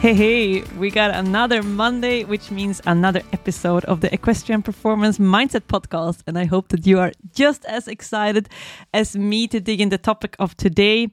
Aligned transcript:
Hey, 0.00 0.14
hey, 0.14 0.62
we 0.78 0.90
got 0.90 1.10
another 1.10 1.62
Monday, 1.62 2.24
which 2.24 2.50
means 2.50 2.80
another 2.86 3.20
episode 3.34 3.84
of 3.84 4.00
the 4.00 4.10
Equestrian 4.14 4.62
Performance 4.62 5.18
Mindset 5.18 5.66
Podcast. 5.68 6.22
And 6.26 6.38
I 6.38 6.46
hope 6.46 6.68
that 6.68 6.86
you 6.86 6.98
are 6.98 7.12
just 7.34 7.66
as 7.66 7.86
excited 7.86 8.48
as 8.94 9.14
me 9.14 9.46
to 9.48 9.60
dig 9.60 9.78
in 9.78 9.90
the 9.90 9.98
topic 9.98 10.36
of 10.38 10.56
today. 10.56 11.08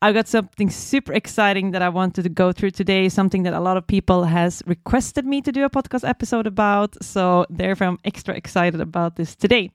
I 0.00 0.12
got 0.12 0.26
something 0.26 0.70
super 0.70 1.12
exciting 1.12 1.72
that 1.72 1.82
I 1.82 1.90
wanted 1.90 2.22
to 2.22 2.30
go 2.30 2.50
through 2.50 2.70
today, 2.70 3.10
something 3.10 3.42
that 3.42 3.52
a 3.52 3.60
lot 3.60 3.76
of 3.76 3.86
people 3.86 4.24
has 4.24 4.62
requested 4.66 5.26
me 5.26 5.42
to 5.42 5.52
do 5.52 5.62
a 5.66 5.68
podcast 5.68 6.08
episode 6.08 6.46
about. 6.46 6.96
So 7.04 7.44
therefore, 7.50 7.88
I'm 7.88 7.98
extra 8.06 8.34
excited 8.34 8.80
about 8.80 9.16
this 9.16 9.36
today. 9.36 9.70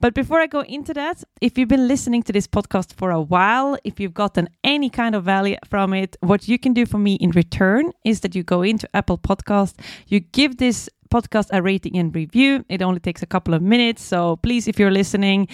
But 0.00 0.14
before 0.14 0.40
I 0.40 0.46
go 0.46 0.60
into 0.62 0.94
that, 0.94 1.22
if 1.42 1.58
you've 1.58 1.68
been 1.68 1.86
listening 1.86 2.22
to 2.22 2.32
this 2.32 2.46
podcast 2.46 2.94
for 2.94 3.10
a 3.10 3.20
while, 3.20 3.76
if 3.84 4.00
you've 4.00 4.14
gotten 4.14 4.48
any 4.64 4.88
kind 4.88 5.14
of 5.14 5.24
value 5.24 5.58
from 5.68 5.92
it, 5.92 6.16
what 6.20 6.48
you 6.48 6.58
can 6.58 6.72
do 6.72 6.86
for 6.86 6.96
me 6.96 7.16
in 7.16 7.32
return 7.32 7.92
is 8.06 8.20
that 8.20 8.34
you 8.34 8.42
go 8.42 8.62
into 8.62 8.88
Apple 8.94 9.18
Podcast, 9.18 9.74
you 10.06 10.20
give 10.20 10.56
this 10.56 10.88
podcast 11.10 11.48
a 11.52 11.60
rating 11.60 11.98
and 11.98 12.14
review. 12.14 12.64
It 12.68 12.80
only 12.80 13.00
takes 13.00 13.22
a 13.22 13.26
couple 13.26 13.52
of 13.52 13.62
minutes. 13.62 14.02
So 14.02 14.36
please, 14.36 14.68
if 14.68 14.78
you're 14.78 14.92
listening 14.92 15.48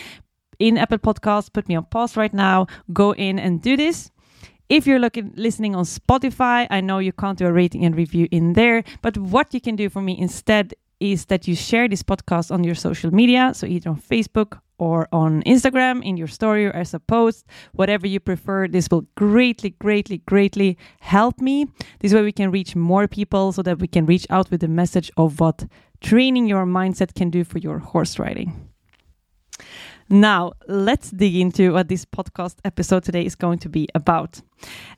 in 0.59 0.79
Apple 0.79 0.99
Podcasts, 0.99 1.53
put 1.53 1.67
me 1.69 1.77
on 1.77 1.87
pause 1.87 2.17
right 2.17 2.33
now. 2.33 2.67
Go 2.93 3.13
in 3.15 3.39
and 3.39 3.63
do 3.63 3.77
this. 3.77 4.11
If 4.69 4.87
you're 4.87 4.99
looking 4.99 5.33
listening 5.35 5.75
on 5.75 5.85
Spotify, 5.85 6.67
I 6.71 6.81
know 6.81 6.99
you 6.99 7.13
can't 7.13 7.39
do 7.39 7.47
a 7.47 7.53
rating 7.53 7.85
and 7.85 7.97
review 7.97 8.29
in 8.31 8.53
there, 8.53 8.85
but 9.03 9.19
what 9.19 9.53
you 9.53 9.61
can 9.61 9.77
do 9.77 9.89
for 9.89 10.01
me 10.01 10.19
instead 10.19 10.75
is 11.01 11.27
that 11.27 11.49
you 11.49 11.57
share 11.57 11.89
this 11.89 12.03
podcast 12.03 12.51
on 12.51 12.65
your 12.65 12.77
social 12.77 13.13
media, 13.13 13.53
so 13.55 13.67
either 13.67 13.91
on 13.91 14.01
Facebook 14.01 14.61
or 14.83 15.07
on 15.13 15.45
Instagram 15.45 16.03
in 16.03 16.17
your 16.17 16.27
story 16.27 16.67
or 16.67 16.73
as 16.73 16.93
a 16.93 16.99
post, 16.99 17.47
whatever 17.73 18.05
you 18.05 18.19
prefer. 18.19 18.67
This 18.67 18.89
will 18.91 19.07
greatly, 19.15 19.71
greatly, 19.71 20.19
greatly 20.27 20.77
help 20.99 21.41
me. 21.41 21.67
This 22.01 22.13
way 22.13 22.23
we 22.23 22.33
can 22.33 22.51
reach 22.51 22.75
more 22.75 23.07
people 23.07 23.53
so 23.53 23.63
that 23.63 23.79
we 23.79 23.87
can 23.87 24.07
reach 24.07 24.27
out 24.29 24.51
with 24.51 24.61
the 24.61 24.67
message 24.67 25.09
of 25.17 25.39
what 25.39 25.67
training 26.01 26.49
your 26.49 26.67
mindset 26.67 27.15
can 27.15 27.31
do 27.31 27.45
for 27.45 27.59
your 27.59 27.79
horse 27.79 28.19
riding. 28.19 28.71
Now, 30.09 30.53
let's 30.67 31.13
dig 31.13 31.37
into 31.37 31.73
what 31.75 31.87
this 31.87 32.05
podcast 32.05 32.57
episode 32.65 33.05
today 33.05 33.25
is 33.25 33.37
going 33.37 33.61
to 33.61 33.69
be 33.69 33.87
about. 33.95 34.43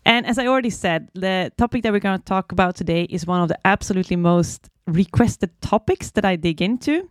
And 0.07 0.25
as 0.25 0.39
I 0.39 0.47
already 0.47 0.71
said, 0.71 1.11
the 1.13 1.53
topic 1.59 1.83
that 1.83 1.93
we're 1.93 2.01
going 2.01 2.19
to 2.19 2.25
talk 2.25 2.53
about 2.53 2.75
today 2.75 3.03
is 3.11 3.27
one 3.27 3.43
of 3.43 3.49
the 3.49 3.59
absolutely 3.67 4.17
most 4.17 4.71
requested 4.87 5.51
topics 5.61 6.11
that 6.13 6.25
I 6.25 6.37
dig 6.37 6.63
into. 6.63 7.11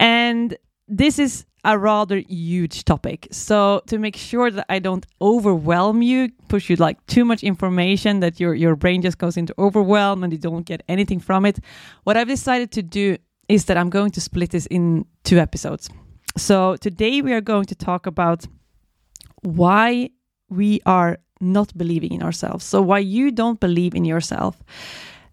And 0.00 0.56
this 0.92 1.18
is 1.18 1.46
a 1.64 1.78
rather 1.78 2.22
huge 2.28 2.84
topic. 2.84 3.28
So 3.30 3.82
to 3.86 3.98
make 3.98 4.16
sure 4.16 4.50
that 4.50 4.66
I 4.68 4.78
don't 4.78 5.06
overwhelm 5.20 6.02
you, 6.02 6.30
push 6.48 6.68
you 6.68 6.76
like 6.76 7.04
too 7.06 7.24
much 7.24 7.42
information 7.42 8.20
that 8.20 8.38
your 8.38 8.54
your 8.54 8.76
brain 8.76 9.00
just 9.00 9.18
goes 9.18 9.36
into 9.36 9.54
overwhelm 9.58 10.22
and 10.22 10.32
you 10.32 10.38
don't 10.38 10.66
get 10.66 10.82
anything 10.88 11.20
from 11.20 11.46
it, 11.46 11.60
what 12.04 12.16
I've 12.16 12.28
decided 12.28 12.72
to 12.72 12.82
do 12.82 13.16
is 13.48 13.64
that 13.66 13.76
I'm 13.76 13.90
going 13.90 14.10
to 14.12 14.20
split 14.20 14.50
this 14.50 14.66
in 14.66 15.06
two 15.24 15.38
episodes. 15.38 15.88
So 16.36 16.76
today 16.76 17.22
we 17.22 17.32
are 17.32 17.40
going 17.40 17.66
to 17.66 17.74
talk 17.74 18.06
about 18.06 18.46
why 19.42 20.10
we 20.48 20.80
are 20.84 21.18
not 21.40 21.76
believing 21.76 22.12
in 22.12 22.22
ourselves. 22.22 22.64
So 22.64 22.82
why 22.82 22.98
you 22.98 23.30
don't 23.30 23.60
believe 23.60 23.94
in 23.94 24.04
yourself. 24.04 24.62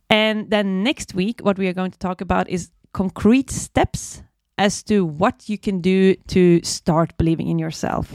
And 0.09 0.49
then 0.49 0.83
next 0.83 1.13
week 1.13 1.41
what 1.41 1.57
we 1.57 1.67
are 1.67 1.73
going 1.73 1.91
to 1.91 1.99
talk 1.99 2.21
about 2.21 2.49
is 2.49 2.71
concrete 2.93 3.49
steps 3.51 4.23
as 4.59 4.83
to 4.83 5.05
what 5.05 5.47
you 5.49 5.57
can 5.57 5.79
do 5.79 6.13
to 6.27 6.61
start 6.63 7.17
believing 7.17 7.47
in 7.47 7.57
yourself. 7.57 8.13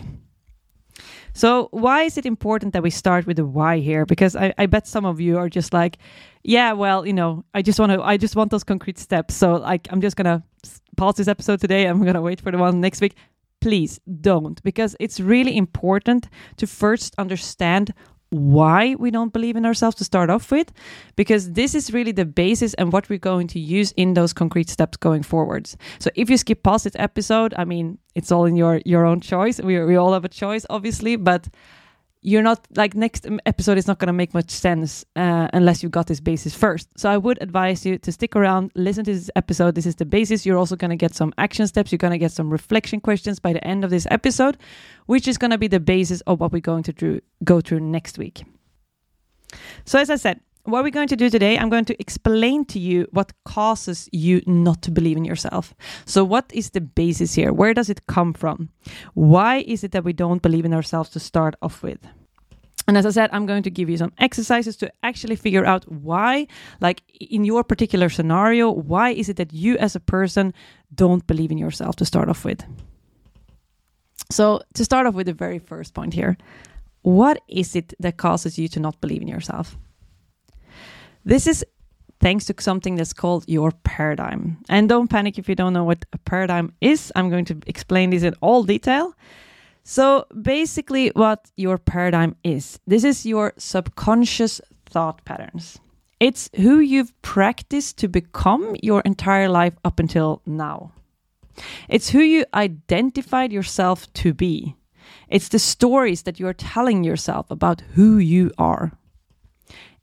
So, 1.33 1.69
why 1.73 2.03
is 2.03 2.17
it 2.17 2.27
important 2.27 2.75
that 2.75 2.83
we 2.85 2.91
start 2.91 3.27
with 3.27 3.39
the 3.39 3.47
why 3.47 3.79
here? 3.81 4.07
Because 4.07 4.37
I, 4.37 4.55
I 4.57 4.67
bet 4.67 4.87
some 4.87 5.05
of 5.05 5.21
you 5.21 5.37
are 5.37 5.49
just 5.49 5.73
like, 5.73 5.99
yeah, 6.45 6.73
well, 6.73 7.05
you 7.05 7.13
know, 7.13 7.45
I 7.55 7.63
just 7.63 7.81
want 7.81 7.91
to, 7.91 8.01
I 8.01 8.17
just 8.19 8.37
want 8.37 8.53
those 8.53 8.63
concrete 8.63 8.99
steps. 8.99 9.35
So, 9.35 9.55
like, 9.55 9.89
I'm 9.91 10.01
just 10.01 10.17
gonna 10.17 10.45
pause 10.97 11.17
this 11.17 11.27
episode 11.27 11.61
today. 11.61 11.87
I'm 11.87 12.05
gonna 12.05 12.23
wait 12.23 12.41
for 12.41 12.53
the 12.53 12.59
one 12.59 12.81
next 12.81 13.01
week. 13.01 13.17
Please 13.61 13.99
don't, 14.21 14.63
because 14.63 14.95
it's 15.01 15.19
really 15.19 15.57
important 15.57 16.29
to 16.59 16.67
first 16.67 17.15
understand 17.19 17.95
why 18.35 18.95
we 18.97 19.11
don't 19.11 19.33
believe 19.33 19.57
in 19.57 19.65
ourselves 19.65 19.97
to 19.97 20.05
start 20.05 20.31
off 20.31 20.51
with, 20.51 20.73
because 21.17 21.53
this 21.53 21.75
is 21.75 21.93
really 21.93 22.13
the 22.13 22.25
basis 22.25 22.75
and 22.75 22.93
what 22.93 23.09
we're 23.09 23.19
going 23.19 23.47
to 23.49 23.61
use 23.61 23.93
in 23.93 24.15
those 24.15 24.33
concrete 24.33 24.69
steps 24.69 24.97
going 24.97 25.23
forwards. 25.23 25.77
So 25.99 26.11
if 26.15 26.29
you 26.29 26.37
skip 26.37 26.63
past 26.63 26.85
this 26.85 26.97
episode, 26.97 27.55
I 27.57 27.65
mean, 27.65 27.99
it's 28.15 28.33
all 28.33 28.45
in 28.45 28.57
your 28.57 28.81
your 28.85 29.05
own 29.07 29.21
choice. 29.21 29.61
We 29.61 29.83
we 29.85 29.97
all 29.97 30.13
have 30.13 30.25
a 30.25 30.29
choice, 30.29 30.67
obviously, 30.69 31.17
but 31.17 31.49
you're 32.25 32.43
not 32.43 32.67
like 32.75 32.95
next 32.95 33.27
episode 33.45 33.77
is 33.77 33.87
not 33.87 33.99
going 33.99 34.07
to 34.07 34.15
make 34.15 34.33
much 34.33 34.49
sense 34.49 35.05
uh, 35.15 35.47
unless 35.53 35.83
you 35.83 35.91
got 35.91 36.07
this 36.07 36.21
basis 36.21 36.55
first. 36.55 36.89
So 36.97 37.11
I 37.11 37.19
would 37.19 37.37
advise 37.43 37.85
you 37.85 37.99
to 37.99 38.11
stick 38.11 38.35
around, 38.35 38.73
listen 38.75 39.05
to 39.05 39.13
this 39.13 39.31
episode. 39.37 39.75
This 39.75 39.85
is 39.85 39.97
the 39.97 40.07
basis. 40.07 40.47
You're 40.47 40.57
also 40.57 40.75
going 40.75 40.89
to 40.89 40.97
get 40.97 41.15
some 41.15 41.35
action 41.37 41.67
steps. 41.67 41.93
You're 41.93 41.99
going 41.99 42.13
to 42.13 42.19
get 42.19 42.33
some 42.33 42.51
reflection 42.51 42.99
questions 43.01 43.39
by 43.39 43.53
the 43.53 43.65
end 43.67 43.85
of 43.85 43.91
this 43.91 44.07
episode, 44.11 44.57
which 45.05 45.29
is 45.29 45.37
going 45.37 45.51
to 45.51 45.59
be 45.59 45.69
the 45.69 45.81
basis 45.81 46.23
of 46.23 46.41
what 46.41 46.51
we're 46.51 46.61
going 46.61 46.85
to 46.85 46.95
do, 46.95 47.21
go 47.45 47.61
through 47.61 47.81
next 47.81 48.17
week. 48.17 48.43
So 49.85 49.99
as 49.99 50.09
I 50.09 50.17
said, 50.17 50.41
what 50.65 50.83
we're 50.83 50.91
going 50.91 51.09
to 51.09 51.17
do 51.17 51.29
today, 51.29 51.59
I'm 51.59 51.69
going 51.69 51.85
to 51.87 52.01
explain 52.01 52.65
to 52.67 52.79
you 52.79 53.07
what 53.11 53.33
causes 53.45 54.09
you 54.13 54.43
not 54.47 54.81
to 54.83 54.91
believe 54.91 55.17
in 55.17 55.25
yourself. 55.25 55.75
So, 56.07 56.25
what 56.25 56.51
is 56.55 56.71
the 56.71 56.81
basis 56.81 57.35
here? 57.35 57.53
Where 57.53 57.75
does 57.75 57.91
it 57.91 58.07
come 58.07 58.33
from? 58.33 58.71
Why 59.13 59.59
is 59.59 59.85
it 59.85 59.93
that 59.93 60.05
we 60.05 60.13
don't 60.13 60.43
believe 60.43 60.65
in 60.65 60.75
ourselves 60.75 61.11
to 61.11 61.21
start 61.21 61.55
off 61.61 61.83
with? 61.83 61.99
And 62.87 62.99
as 62.99 63.07
I 63.07 63.11
said, 63.11 63.31
I'm 63.33 63.47
going 63.47 63.63
to 63.63 63.71
give 63.71 63.89
you 63.89 63.97
some 63.97 64.13
exercises 64.19 64.77
to 64.79 64.93
actually 65.03 65.37
figure 65.37 65.65
out 65.65 65.91
why, 65.91 66.47
like 66.81 67.03
in 67.19 67.45
your 67.45 67.65
particular 67.65 68.09
scenario, 68.09 68.71
why 68.71 69.11
is 69.11 69.29
it 69.29 69.37
that 69.37 69.53
you 69.53 69.77
as 69.79 69.95
a 69.97 70.01
person 70.01 70.53
don't 70.95 71.27
believe 71.27 71.51
in 71.51 71.59
yourself 71.59 71.97
to 71.97 72.05
start 72.05 72.29
off 72.29 72.45
with? 72.45 72.63
So, 74.31 74.61
to 74.75 74.85
start 74.85 75.07
off 75.07 75.15
with 75.15 75.27
the 75.27 75.35
very 75.35 75.59
first 75.59 75.93
point 75.93 76.15
here, 76.15 76.37
what 77.03 77.43
is 77.49 77.77
it 77.77 77.93
that 78.01 78.17
causes 78.17 78.59
you 78.59 78.69
to 78.69 78.81
not 78.81 79.01
believe 79.03 79.21
in 79.21 79.29
yourself? 79.29 79.77
This 81.25 81.47
is 81.47 81.65
thanks 82.21 82.45
to 82.47 82.55
something 82.59 82.97
that's 82.97 83.13
called 83.13 83.45
your 83.47 83.71
paradigm. 83.83 84.59
And 84.69 84.89
don't 84.89 85.09
panic 85.09 85.39
if 85.39 85.49
you 85.49 85.55
don't 85.55 85.73
know 85.73 85.85
what 85.85 86.05
a 86.13 86.19
paradigm 86.19 86.73
is. 86.81 87.13
I'm 87.17 87.31
going 87.31 87.45
to 87.47 87.59
explain 87.67 88.11
this 88.11 88.23
in 88.23 88.35
all 88.41 88.63
detail. 88.63 89.15
So, 89.85 90.27
basically, 90.41 91.09
what 91.09 91.51
your 91.57 91.77
paradigm 91.77 92.37
is 92.43 92.81
this 92.87 93.05
is 93.05 93.27
your 93.27 93.53
subconscious 93.59 94.61
thought 94.87 95.25
patterns. 95.25 95.79
It's 96.21 96.49
who 96.57 96.79
you've 96.79 97.13
practiced 97.21 97.99
to 97.99 98.09
become 98.09 98.77
your 98.83 99.03
entire 99.03 99.49
life 99.49 99.75
up 99.85 100.01
until 100.01 100.41
now. 100.47 100.93
It's 101.89 102.11
who 102.11 102.21
you 102.21 102.47
identified 102.55 103.53
yourself 103.53 104.11
to 104.15 104.33
be. 104.33 104.77
It's 105.29 105.49
the 105.49 105.59
stories 105.59 106.23
that 106.23 106.41
you're 106.41 106.55
telling 106.55 107.05
yourself 107.05 107.51
about 107.51 107.83
who 107.95 108.19
you 108.19 108.51
are. 108.57 108.93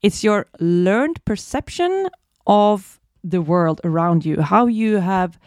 It's 0.02 0.24
your 0.24 0.48
learned 0.60 1.24
perception 1.26 2.10
of 2.48 3.00
the 3.24 3.42
world 3.42 3.82
around 3.84 4.26
you, 4.26 4.42
how 4.42 4.66
you 4.66 4.98
have 4.98 5.38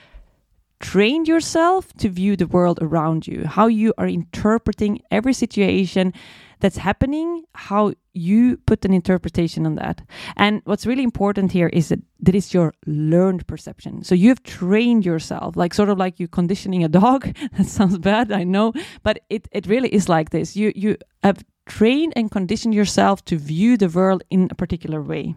trained 0.80 1.26
yourself 1.26 1.92
to 1.94 2.08
view 2.08 2.36
the 2.36 2.46
world 2.46 2.78
around 2.82 3.26
you, 3.26 3.46
how 3.46 3.66
you 3.66 3.94
are 3.98 4.06
interpreting 4.06 5.00
every 5.10 5.32
situation 5.32 6.12
that's 6.60 6.76
happening, 6.76 7.44
how 7.54 7.92
you 8.12 8.56
put 8.66 8.84
an 8.84 8.94
interpretation 8.94 9.66
on 9.66 9.74
that. 9.74 10.02
And 10.36 10.62
what's 10.64 10.86
really 10.86 11.02
important 11.02 11.52
here 11.52 11.68
is 11.68 11.88
that 11.88 12.00
that 12.20 12.34
is 12.34 12.54
your 12.54 12.74
learned 12.86 13.46
perception. 13.46 14.04
So 14.04 14.14
you've 14.14 14.42
trained 14.42 15.04
yourself, 15.04 15.56
like 15.56 15.74
sort 15.74 15.88
of 15.88 15.98
like 15.98 16.20
you 16.20 16.28
conditioning 16.28 16.84
a 16.84 16.88
dog. 16.88 17.34
that 17.56 17.66
sounds 17.66 17.98
bad, 17.98 18.30
I 18.30 18.44
know, 18.44 18.72
but 19.02 19.20
it, 19.30 19.48
it 19.52 19.66
really 19.66 19.92
is 19.92 20.08
like 20.08 20.30
this. 20.30 20.54
You 20.54 20.72
you 20.76 20.96
have 21.22 21.44
train 21.66 22.12
and 22.14 22.30
condition 22.30 22.72
yourself 22.72 23.24
to 23.26 23.36
view 23.36 23.76
the 23.76 23.88
world 23.88 24.22
in 24.30 24.48
a 24.50 24.54
particular 24.54 25.02
way. 25.02 25.34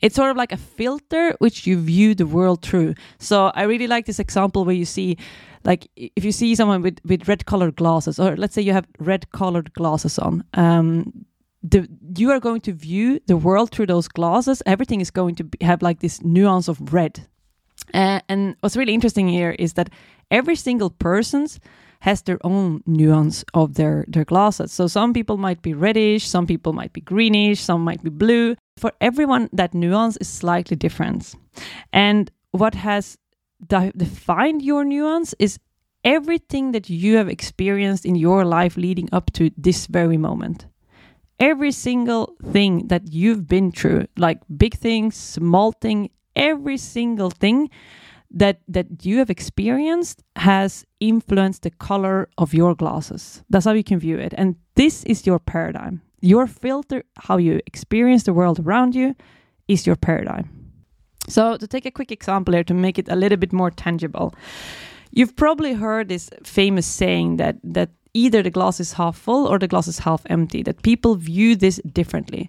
It's 0.00 0.16
sort 0.16 0.30
of 0.30 0.36
like 0.36 0.52
a 0.52 0.56
filter 0.56 1.34
which 1.38 1.66
you 1.66 1.78
view 1.78 2.14
the 2.14 2.26
world 2.26 2.62
through. 2.62 2.94
So 3.18 3.52
I 3.54 3.64
really 3.64 3.86
like 3.86 4.06
this 4.06 4.18
example 4.18 4.64
where 4.64 4.74
you 4.74 4.86
see, 4.86 5.18
like, 5.64 5.88
if 5.96 6.24
you 6.24 6.32
see 6.32 6.54
someone 6.54 6.80
with, 6.80 6.98
with 7.04 7.28
red 7.28 7.44
colored 7.44 7.76
glasses, 7.76 8.18
or 8.18 8.34
let's 8.36 8.54
say 8.54 8.62
you 8.62 8.72
have 8.72 8.86
red 8.98 9.30
colored 9.32 9.72
glasses 9.74 10.18
on, 10.18 10.42
um, 10.54 11.26
the 11.62 11.88
you 12.16 12.30
are 12.30 12.40
going 12.40 12.60
to 12.60 12.72
view 12.72 13.20
the 13.26 13.36
world 13.36 13.70
through 13.70 13.86
those 13.86 14.08
glasses 14.08 14.62
everything 14.66 15.00
is 15.00 15.10
going 15.10 15.34
to 15.34 15.44
be, 15.44 15.64
have 15.64 15.82
like 15.82 16.00
this 16.00 16.20
nuance 16.22 16.68
of 16.68 16.92
red 16.92 17.26
uh, 17.94 18.20
and 18.28 18.56
what's 18.60 18.76
really 18.76 18.94
interesting 18.94 19.28
here 19.28 19.54
is 19.58 19.74
that 19.74 19.88
every 20.30 20.56
single 20.56 20.90
person's 20.90 21.60
has 22.02 22.22
their 22.22 22.38
own 22.44 22.82
nuance 22.86 23.44
of 23.54 23.74
their 23.74 24.04
their 24.08 24.24
glasses 24.24 24.72
so 24.72 24.86
some 24.86 25.12
people 25.12 25.36
might 25.36 25.62
be 25.62 25.74
reddish 25.74 26.26
some 26.26 26.46
people 26.46 26.72
might 26.72 26.92
be 26.92 27.00
greenish 27.00 27.60
some 27.60 27.82
might 27.82 28.02
be 28.02 28.10
blue. 28.10 28.54
For 28.76 28.92
everyone 29.00 29.48
that 29.52 29.74
nuance 29.74 30.16
is 30.16 30.28
slightly 30.28 30.76
different. 30.76 31.34
And 31.92 32.30
what 32.52 32.74
has 32.74 33.18
de- 33.66 33.92
defined 33.96 34.62
your 34.62 34.84
nuance 34.84 35.34
is 35.38 35.58
everything 36.04 36.72
that 36.72 36.90
you 36.90 37.16
have 37.16 37.28
experienced 37.28 38.04
in 38.04 38.16
your 38.16 38.44
life 38.44 38.76
leading 38.76 39.08
up 39.12 39.32
to 39.32 39.50
this 39.56 39.86
very 39.86 40.16
moment. 40.16 40.66
Every 41.38 41.72
single 41.72 42.34
thing 42.52 42.88
that 42.88 43.12
you've 43.12 43.46
been 43.46 43.72
through, 43.72 44.06
like 44.16 44.40
big 44.56 44.74
things, 44.74 45.16
small 45.16 45.72
thing, 45.72 46.10
every 46.36 46.76
single 46.76 47.30
thing 47.30 47.70
that 48.34 48.60
that 48.68 49.04
you 49.04 49.18
have 49.18 49.30
experienced 49.30 50.22
has 50.36 50.84
influenced 51.00 51.62
the 51.62 51.70
color 51.70 52.28
of 52.38 52.54
your 52.54 52.74
glasses. 52.74 53.42
That's 53.50 53.64
how 53.64 53.72
you 53.72 53.84
can 53.84 53.98
view 53.98 54.18
it. 54.18 54.34
And 54.36 54.56
this 54.74 55.04
is 55.04 55.26
your 55.26 55.38
paradigm. 55.38 56.00
Your 56.20 56.46
filter, 56.46 57.04
how 57.16 57.36
you 57.36 57.60
experience 57.66 58.24
the 58.24 58.32
world 58.32 58.60
around 58.60 58.94
you, 58.94 59.14
is 59.68 59.86
your 59.86 59.96
paradigm. 59.96 60.48
So 61.28 61.56
to 61.56 61.66
take 61.66 61.86
a 61.86 61.90
quick 61.90 62.12
example 62.12 62.54
here 62.54 62.64
to 62.64 62.74
make 62.74 62.98
it 62.98 63.08
a 63.08 63.16
little 63.16 63.38
bit 63.38 63.52
more 63.52 63.70
tangible. 63.70 64.34
You've 65.10 65.36
probably 65.36 65.74
heard 65.74 66.08
this 66.08 66.30
famous 66.42 66.86
saying 66.86 67.36
that 67.36 67.56
that 67.62 67.90
either 68.14 68.42
the 68.42 68.50
glass 68.50 68.80
is 68.80 68.92
half 68.92 69.16
full 69.16 69.46
or 69.46 69.58
the 69.58 69.68
glass 69.68 69.88
is 69.88 69.98
half 69.98 70.22
empty, 70.26 70.62
that 70.62 70.82
people 70.82 71.14
view 71.14 71.56
this 71.56 71.80
differently. 71.92 72.48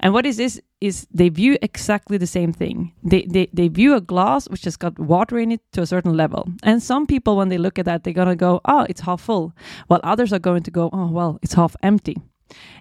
And 0.00 0.12
what 0.12 0.26
is 0.26 0.36
this? 0.36 0.60
Is 0.86 1.06
they 1.12 1.28
view 1.28 1.58
exactly 1.62 2.18
the 2.18 2.26
same 2.26 2.52
thing. 2.52 2.92
They, 3.02 3.22
they, 3.22 3.48
they 3.52 3.68
view 3.68 3.94
a 3.94 4.00
glass 4.00 4.48
which 4.48 4.64
has 4.64 4.76
got 4.76 4.98
water 4.98 5.38
in 5.38 5.52
it 5.52 5.60
to 5.72 5.82
a 5.82 5.86
certain 5.86 6.16
level. 6.16 6.48
And 6.62 6.82
some 6.82 7.06
people, 7.06 7.36
when 7.36 7.48
they 7.48 7.58
look 7.58 7.78
at 7.78 7.84
that, 7.84 8.04
they're 8.04 8.12
going 8.12 8.28
to 8.28 8.36
go, 8.36 8.60
oh, 8.64 8.86
it's 8.88 9.00
half 9.00 9.20
full. 9.20 9.52
While 9.88 10.00
others 10.02 10.32
are 10.32 10.38
going 10.38 10.62
to 10.62 10.70
go, 10.70 10.90
oh, 10.92 11.08
well, 11.10 11.38
it's 11.42 11.54
half 11.54 11.76
empty. 11.82 12.16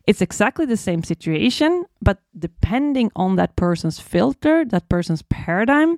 It's 0.05 0.21
exactly 0.21 0.65
the 0.65 0.77
same 0.77 1.03
situation, 1.03 1.85
but 2.01 2.19
depending 2.37 3.11
on 3.15 3.35
that 3.37 3.55
person's 3.55 3.99
filter, 3.99 4.63
that 4.65 4.87
person's 4.89 5.23
paradigm, 5.23 5.97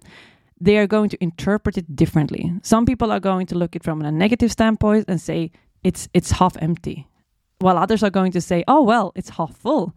they 0.59 0.77
are 0.77 0.87
going 0.87 1.09
to 1.09 1.17
interpret 1.21 1.77
it 1.77 1.95
differently. 1.95 2.53
Some 2.63 2.85
people 2.85 3.11
are 3.11 3.19
going 3.19 3.45
to 3.47 3.57
look 3.57 3.75
at 3.75 3.81
it 3.81 3.83
from 3.83 4.01
a 4.01 4.11
negative 4.11 4.51
standpoint 4.51 5.05
and 5.07 5.19
say 5.19 5.51
it's 5.83 6.07
it's 6.13 6.31
half 6.31 6.55
empty 6.59 7.07
while 7.59 7.77
others 7.77 8.03
are 8.03 8.09
going 8.09 8.31
to 8.31 8.41
say 8.41 8.63
oh 8.67 8.83
well 8.83 9.11
it's 9.15 9.29
half 9.29 9.55
full. 9.57 9.93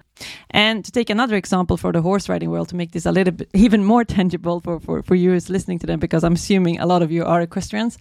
And 0.51 0.85
to 0.85 0.91
take 0.91 1.09
another 1.11 1.37
example 1.37 1.77
for 1.77 1.93
the 1.93 2.03
horse 2.03 2.29
riding 2.29 2.51
world 2.51 2.69
to 2.69 2.77
make 2.77 2.93
this 2.93 3.07
a 3.07 3.13
little 3.13 3.33
bit 3.33 3.49
even 3.55 3.85
more 3.85 4.05
tangible 4.05 4.61
for, 4.61 4.81
for, 4.81 5.03
for 5.03 5.15
you 5.15 5.31
who's 5.31 5.51
listening 5.51 5.79
to 5.81 5.87
them 5.87 6.01
because 6.01 6.25
i'm 6.25 6.35
assuming 6.35 6.79
a 6.79 6.87
lot 6.87 7.03
of 7.03 7.11
you 7.11 7.25
are 7.25 7.41
equestrians 7.41 7.99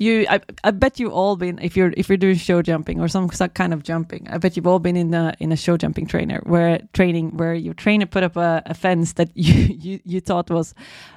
you 0.00 0.26
I, 0.28 0.40
I 0.64 0.70
bet 0.70 1.00
you've 1.00 1.12
all 1.12 1.36
been 1.36 1.58
if 1.60 1.76
you're 1.76 1.92
if 1.96 2.08
you're 2.08 2.18
doing 2.18 2.36
show 2.36 2.62
jumping 2.62 3.00
or 3.00 3.08
some 3.08 3.28
kind 3.28 3.74
of 3.74 3.82
jumping 3.82 4.26
i 4.30 4.38
bet 4.38 4.56
you've 4.56 4.66
all 4.66 4.78
been 4.78 4.96
in 4.96 5.12
a 5.14 5.34
in 5.40 5.52
a 5.52 5.56
show 5.56 5.76
jumping 5.76 6.06
trainer 6.06 6.40
where 6.44 6.80
training 6.92 7.36
where 7.36 7.54
your 7.54 7.74
trainer 7.74 8.06
put 8.06 8.22
up 8.22 8.36
a, 8.36 8.62
a 8.66 8.74
fence 8.74 9.14
that 9.14 9.30
you 9.34 9.54
you, 9.54 10.00
you 10.04 10.20
thought 10.20 10.50
was 10.50 10.74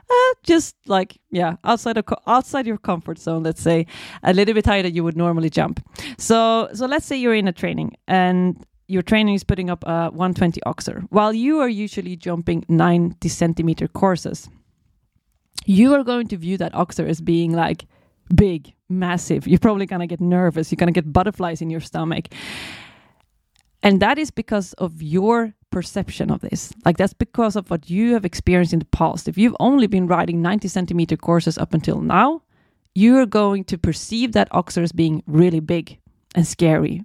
uh, 0.09 0.33
just 0.43 0.75
like 0.87 1.19
yeah 1.29 1.55
outside 1.63 1.97
of 1.97 2.05
outside 2.27 2.65
your 2.65 2.77
comfort 2.77 3.17
zone 3.19 3.43
let's 3.43 3.61
say 3.61 3.85
a 4.23 4.33
little 4.33 4.53
bit 4.53 4.65
higher 4.65 4.83
than 4.83 4.93
you 4.93 5.03
would 5.03 5.17
normally 5.17 5.49
jump. 5.49 5.83
So 6.17 6.69
so 6.73 6.85
let's 6.85 7.05
say 7.05 7.17
you're 7.17 7.35
in 7.35 7.47
a 7.47 7.53
training 7.53 7.95
and 8.07 8.65
your 8.87 9.01
training 9.01 9.35
is 9.35 9.43
putting 9.43 9.69
up 9.69 9.83
a 9.85 10.09
120 10.09 10.59
oxer. 10.65 11.05
While 11.09 11.33
you 11.33 11.59
are 11.59 11.69
usually 11.69 12.17
jumping 12.17 12.65
90 12.67 13.29
centimeter 13.29 13.87
courses 13.87 14.49
you 15.65 15.93
are 15.93 16.03
going 16.03 16.27
to 16.27 16.37
view 16.37 16.57
that 16.57 16.73
oxer 16.73 17.07
as 17.07 17.21
being 17.21 17.51
like 17.53 17.85
big, 18.35 18.73
massive. 18.89 19.47
You're 19.47 19.59
probably 19.59 19.85
going 19.85 20.01
to 20.01 20.07
get 20.07 20.21
nervous. 20.21 20.71
You're 20.71 20.77
going 20.77 20.93
to 20.93 21.01
get 21.01 21.11
butterflies 21.11 21.61
in 21.61 21.69
your 21.69 21.81
stomach. 21.81 22.27
And 23.83 23.99
that 24.01 24.17
is 24.17 24.31
because 24.31 24.73
of 24.73 25.01
your 25.01 25.53
perception 25.71 26.29
of 26.29 26.41
this. 26.41 26.71
Like, 26.85 26.97
that's 26.97 27.13
because 27.13 27.55
of 27.55 27.71
what 27.71 27.89
you 27.89 28.13
have 28.13 28.25
experienced 28.25 28.73
in 28.73 28.79
the 28.79 28.85
past. 28.85 29.27
If 29.27 29.37
you've 29.37 29.55
only 29.59 29.87
been 29.87 30.07
riding 30.07 30.41
90 30.41 30.67
centimeter 30.67 31.17
courses 31.17 31.57
up 31.57 31.73
until 31.73 32.01
now, 32.01 32.43
you're 32.93 33.25
going 33.25 33.63
to 33.65 33.77
perceive 33.77 34.33
that 34.33 34.51
oxer 34.51 34.83
as 34.83 34.91
being 34.91 35.23
really 35.25 35.61
big 35.61 35.97
and 36.35 36.45
scary, 36.45 37.03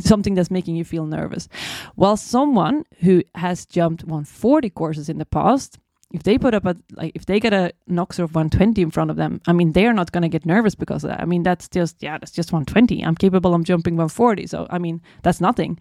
something 0.00 0.34
that's 0.34 0.50
making 0.50 0.76
you 0.76 0.84
feel 0.84 1.06
nervous. 1.06 1.48
While 1.94 2.16
someone 2.16 2.84
who 3.00 3.22
has 3.34 3.66
jumped 3.66 4.04
140 4.04 4.70
courses 4.70 5.08
in 5.08 5.18
the 5.18 5.26
past 5.26 5.78
if 6.14 6.22
they 6.22 6.38
put 6.38 6.54
up 6.54 6.64
a 6.64 6.76
like 6.92 7.12
if 7.16 7.26
they 7.26 7.40
get 7.40 7.52
an 7.52 7.72
oxer 7.90 8.20
of 8.20 8.34
120 8.34 8.80
in 8.80 8.90
front 8.92 9.10
of 9.10 9.16
them, 9.16 9.40
I 9.48 9.52
mean 9.52 9.72
they 9.72 9.84
are 9.86 9.92
not 9.92 10.12
going 10.12 10.22
to 10.22 10.28
get 10.28 10.46
nervous 10.46 10.76
because 10.76 11.02
of 11.02 11.10
that. 11.10 11.20
I 11.20 11.24
mean 11.24 11.42
that's 11.42 11.68
just 11.68 11.96
yeah, 12.00 12.16
that's 12.18 12.30
just 12.30 12.52
120. 12.52 13.04
I'm 13.04 13.16
capable 13.16 13.52
of 13.52 13.64
jumping 13.64 13.96
140, 13.96 14.46
so 14.46 14.68
I 14.70 14.78
mean 14.78 15.02
that's 15.22 15.40
nothing. 15.40 15.78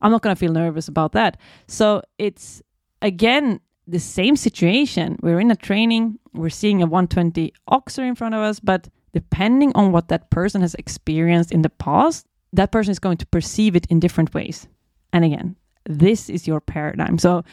I'm 0.00 0.10
not 0.10 0.22
going 0.22 0.34
to 0.34 0.40
feel 0.40 0.52
nervous 0.52 0.88
about 0.88 1.12
that. 1.12 1.36
So 1.68 2.02
it's 2.18 2.62
again 3.02 3.60
the 3.86 4.00
same 4.00 4.36
situation. 4.36 5.18
We're 5.20 5.38
in 5.38 5.50
a 5.50 5.56
training, 5.56 6.18
we're 6.32 6.48
seeing 6.48 6.82
a 6.82 6.86
120 6.86 7.52
Oxer 7.70 8.08
in 8.08 8.14
front 8.14 8.34
of 8.34 8.40
us, 8.40 8.60
but 8.60 8.88
depending 9.12 9.70
on 9.74 9.92
what 9.92 10.08
that 10.08 10.30
person 10.30 10.62
has 10.62 10.74
experienced 10.76 11.52
in 11.52 11.60
the 11.60 11.68
past, 11.68 12.26
that 12.54 12.72
person 12.72 12.90
is 12.90 12.98
going 12.98 13.18
to 13.18 13.26
perceive 13.26 13.76
it 13.76 13.86
in 13.90 14.00
different 14.00 14.32
ways. 14.32 14.66
And 15.12 15.26
again, 15.26 15.56
this 15.84 16.30
is 16.30 16.46
your 16.46 16.62
paradigm. 16.62 17.18
So 17.18 17.44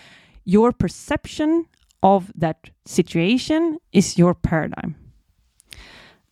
your 0.45 0.71
perception 0.71 1.65
of 2.03 2.31
that 2.35 2.69
situation 2.85 3.77
is 3.91 4.17
your 4.17 4.33
paradigm. 4.33 4.95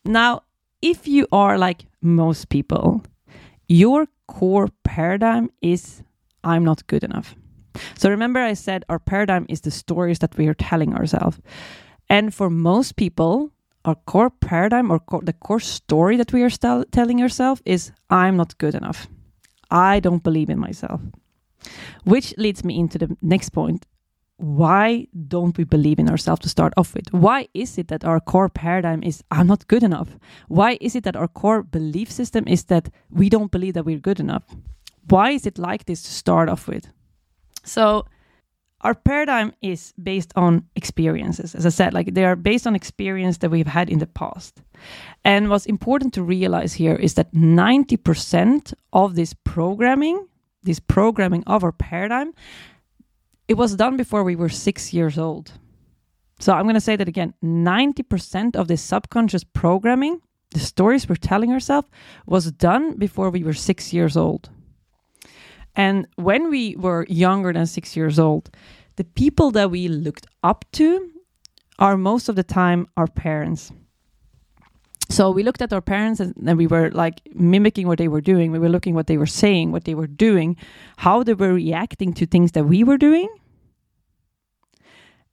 Now, 0.06 0.42
if 0.82 1.08
you 1.08 1.28
are 1.32 1.58
like 1.58 1.86
most 2.02 2.50
people, 2.50 3.04
your 3.68 4.08
core 4.28 4.70
paradigm 4.84 5.50
is 5.62 6.04
I'm 6.44 6.64
not 6.64 6.88
good 6.88 7.04
enough. 7.04 7.36
So 7.96 8.10
remember, 8.10 8.40
I 8.40 8.54
said 8.54 8.84
our 8.90 9.00
paradigm 9.00 9.46
is 9.50 9.62
the 9.62 9.72
stories 9.72 10.20
that 10.20 10.38
we 10.38 10.48
are 10.48 10.54
telling 10.54 10.96
ourselves. 10.96 11.40
And 12.10 12.34
for 12.34 12.50
most 12.50 12.96
people, 12.96 13.52
our 13.86 13.96
core 13.96 14.30
paradigm 14.30 14.92
or 14.92 15.00
core, 15.00 15.22
the 15.22 15.34
core 15.34 15.60
story 15.60 16.18
that 16.18 16.34
we 16.34 16.44
are 16.44 16.50
telling 16.92 17.22
ourselves 17.22 17.62
is 17.66 17.92
I'm 18.10 18.38
not 18.38 18.58
good 18.58 18.76
enough. 18.76 19.08
I 19.70 20.00
don't 20.00 20.24
believe 20.24 20.50
in 20.50 20.60
myself. 20.60 21.02
Which 22.04 22.34
leads 22.38 22.64
me 22.64 22.80
into 22.80 22.98
the 22.98 23.16
next 23.22 23.50
point, 23.50 23.86
why 24.40 25.06
don't 25.28 25.58
we 25.58 25.66
believe 25.66 26.00
in 26.00 26.10
ourselves 26.10 26.42
to 26.42 26.50
start 26.50 26.74
off 26.78 26.96
with? 26.96 27.12
Why 27.12 27.50
is 27.54 27.78
it 27.78 27.90
that 27.90 28.06
our 28.06 28.22
core 28.22 28.48
paradigm 28.48 29.04
is 29.04 29.22
I'm 29.32 29.48
not 29.48 29.68
good 29.68 29.84
enough? 29.84 30.18
Why 30.48 30.78
is 30.80 30.96
it 30.96 31.04
that 31.04 31.18
our 31.18 31.28
core 31.28 31.62
belief 31.62 32.10
system 32.10 32.48
is 32.48 32.64
that 32.66 32.90
we 33.10 33.30
don't 33.30 33.52
believe 33.52 33.74
that 33.74 33.86
we're 33.86 34.00
good 34.00 34.20
enough? 34.20 34.44
Why 35.10 35.32
is 35.32 35.46
it 35.46 35.58
like 35.58 35.86
this 35.86 36.02
to 36.04 36.12
start 36.12 36.48
off 36.48 36.68
with? 36.68 36.88
So, 37.64 38.06
our 38.82 38.96
paradigm 38.96 39.52
is 39.62 39.94
based 40.02 40.32
on 40.38 40.66
experiences. 40.78 41.54
As 41.54 41.66
I 41.66 41.70
said, 41.70 41.94
like 41.94 42.14
they 42.14 42.24
are 42.24 42.38
based 42.38 42.66
on 42.66 42.76
experience 42.76 43.40
that 43.40 43.52
we've 43.52 43.68
had 43.68 43.90
in 43.90 44.00
the 44.00 44.08
past. 44.08 44.62
And 45.26 45.50
what's 45.50 45.66
important 45.66 46.14
to 46.14 46.24
realize 46.24 46.74
here 46.74 46.96
is 46.96 47.16
that 47.16 47.34
90% 47.34 48.74
of 48.94 49.16
this 49.16 49.34
programming, 49.44 50.26
this 50.64 50.80
programming 50.80 51.44
of 51.46 51.66
our 51.66 51.74
paradigm, 51.74 52.34
it 53.50 53.58
was 53.58 53.76
done 53.76 53.98
before 53.98 54.24
we 54.24 54.36
were 54.36 54.48
six 54.48 54.94
years 54.94 55.18
old. 55.18 55.52
So 56.40 56.54
I'm 56.54 56.64
going 56.64 56.76
to 56.76 56.82
say 56.82 56.96
that 56.96 57.08
again 57.10 57.34
90% 57.44 58.56
of 58.56 58.68
this 58.68 58.82
subconscious 58.82 59.44
programming, 59.44 60.22
the 60.52 60.60
stories 60.60 61.10
we're 61.10 61.16
telling 61.16 61.52
ourselves, 61.52 61.90
was 62.28 62.52
done 62.52 62.96
before 62.98 63.32
we 63.32 63.44
were 63.44 63.54
six 63.54 63.92
years 63.92 64.16
old. 64.16 64.50
And 65.76 66.08
when 66.16 66.50
we 66.50 66.76
were 66.76 67.06
younger 67.10 67.52
than 67.52 67.66
six 67.66 67.98
years 67.98 68.20
old, 68.20 68.52
the 68.98 69.04
people 69.04 69.50
that 69.52 69.72
we 69.72 69.88
looked 69.88 70.28
up 70.44 70.64
to 70.74 71.10
are 71.80 71.98
most 71.98 72.30
of 72.30 72.36
the 72.36 72.44
time 72.44 72.88
our 72.98 73.08
parents. 73.08 73.72
So 75.10 75.32
we 75.32 75.42
looked 75.44 75.62
at 75.62 75.74
our 75.74 75.82
parents 75.82 76.20
and, 76.20 76.58
we 76.58 76.68
were 76.68 76.92
like 76.92 77.22
mimicking 77.34 77.88
what 77.88 77.98
they 77.98 78.08
were 78.08 78.22
doing. 78.22 78.52
We 78.52 78.60
were 78.60 78.70
looking 78.70 78.94
what 78.94 79.08
they 79.08 79.18
were 79.18 79.26
saying, 79.26 79.72
what 79.72 79.86
they 79.86 79.96
were 79.96 80.08
doing, 80.08 80.56
how 80.98 81.24
they 81.24 81.34
were 81.34 81.54
reacting 81.54 82.14
to 82.14 82.28
things 82.28 82.52
that 82.52 82.66
we 82.66 82.84
were 82.84 82.98
doing. 82.98 83.28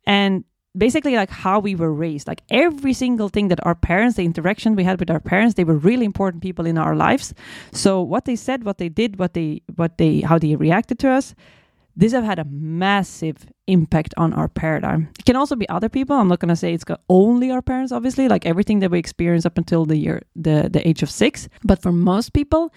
And 0.06 0.44
basically 0.76 1.16
like 1.16 1.30
how 1.30 1.58
we 1.58 1.74
were 1.74 1.92
raised 1.92 2.28
like 2.28 2.42
every 2.50 2.92
single 2.92 3.28
thing 3.28 3.48
that 3.48 3.64
our 3.64 3.74
parents 3.74 4.16
the 4.16 4.24
interaction 4.24 4.76
we 4.76 4.84
had 4.84 5.00
with 5.00 5.10
our 5.10 5.20
parents 5.20 5.54
they 5.54 5.64
were 5.64 5.76
really 5.76 6.04
important 6.04 6.42
people 6.42 6.66
in 6.66 6.76
our 6.76 6.94
lives 6.94 7.32
so 7.72 8.02
what 8.02 8.24
they 8.24 8.36
said 8.36 8.64
what 8.64 8.78
they 8.78 8.88
did 8.88 9.18
what 9.18 9.32
they 9.34 9.62
what 9.76 9.96
they 9.98 10.20
how 10.20 10.38
they 10.38 10.54
reacted 10.56 10.98
to 10.98 11.08
us 11.08 11.34
this 11.96 12.12
have 12.12 12.24
had 12.24 12.38
a 12.38 12.44
massive 12.44 13.46
impact 13.66 14.14
on 14.16 14.32
our 14.34 14.48
paradigm. 14.48 15.08
It 15.18 15.24
can 15.24 15.36
also 15.36 15.56
be 15.56 15.68
other 15.68 15.88
people. 15.88 16.14
I'm 16.14 16.28
not 16.28 16.40
going 16.40 16.50
to 16.50 16.56
say 16.56 16.74
it's 16.74 16.84
only 17.08 17.50
our 17.50 17.62
parents, 17.62 17.90
obviously, 17.90 18.28
like 18.28 18.44
everything 18.44 18.80
that 18.80 18.90
we 18.90 18.98
experience 18.98 19.46
up 19.46 19.56
until 19.56 19.86
the 19.86 19.96
year, 19.96 20.22
the, 20.36 20.68
the 20.70 20.86
age 20.86 21.02
of 21.02 21.10
six. 21.10 21.48
But 21.64 21.80
for 21.80 21.92
most 21.92 22.34
people, 22.34 22.72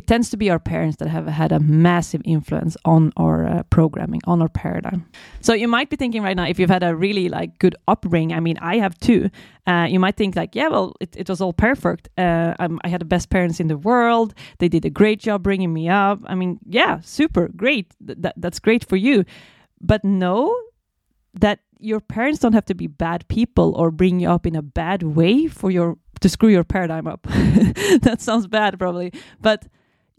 it 0.00 0.06
tends 0.06 0.30
to 0.30 0.38
be 0.38 0.48
our 0.48 0.58
parents 0.58 0.96
that 0.96 1.08
have 1.08 1.26
had 1.26 1.52
a 1.52 1.60
massive 1.60 2.22
influence 2.24 2.74
on 2.86 3.12
our 3.18 3.46
uh, 3.46 3.62
programming 3.64 4.22
on 4.26 4.40
our 4.40 4.48
paradigm. 4.48 5.04
So 5.42 5.52
you 5.52 5.68
might 5.68 5.90
be 5.90 5.96
thinking 5.96 6.22
right 6.22 6.34
now 6.34 6.46
if 6.46 6.58
you've 6.58 6.70
had 6.70 6.82
a 6.82 6.96
really 6.96 7.28
like 7.28 7.58
good 7.58 7.76
upbringing 7.86 8.34
i 8.34 8.40
mean 8.40 8.56
i 8.72 8.78
have 8.78 8.98
too 8.98 9.28
uh, 9.66 9.86
you 9.90 10.00
might 10.00 10.16
think 10.16 10.36
like 10.36 10.54
yeah 10.54 10.68
well 10.68 10.94
it, 11.00 11.14
it 11.16 11.28
was 11.28 11.40
all 11.42 11.52
perfect. 11.52 12.08
Uh, 12.16 12.54
i 12.84 12.88
had 12.88 13.02
the 13.02 13.10
best 13.16 13.28
parents 13.28 13.60
in 13.60 13.68
the 13.68 13.76
world. 13.76 14.32
They 14.58 14.68
did 14.68 14.84
a 14.86 14.90
great 15.00 15.20
job 15.20 15.42
bringing 15.42 15.72
me 15.72 15.90
up. 15.90 16.18
I 16.32 16.34
mean 16.34 16.58
yeah 16.78 17.00
super 17.02 17.48
great. 17.48 17.86
Th- 18.06 18.38
that's 18.42 18.58
great 18.58 18.84
for 18.88 18.96
you. 18.96 19.24
But 19.90 20.02
know 20.02 20.56
that 21.44 21.58
your 21.78 22.00
parents 22.00 22.40
don't 22.40 22.54
have 22.54 22.68
to 22.72 22.74
be 22.74 22.86
bad 22.86 23.28
people 23.28 23.68
or 23.76 23.90
bring 23.90 24.20
you 24.22 24.30
up 24.30 24.46
in 24.46 24.56
a 24.56 24.62
bad 24.62 25.02
way 25.02 25.46
for 25.46 25.70
your 25.70 25.98
to 26.20 26.28
screw 26.28 26.50
your 26.50 26.64
paradigm 26.64 27.06
up. 27.06 27.26
That 28.06 28.18
sounds 28.20 28.46
bad 28.46 28.78
probably. 28.78 29.12
But 29.40 29.66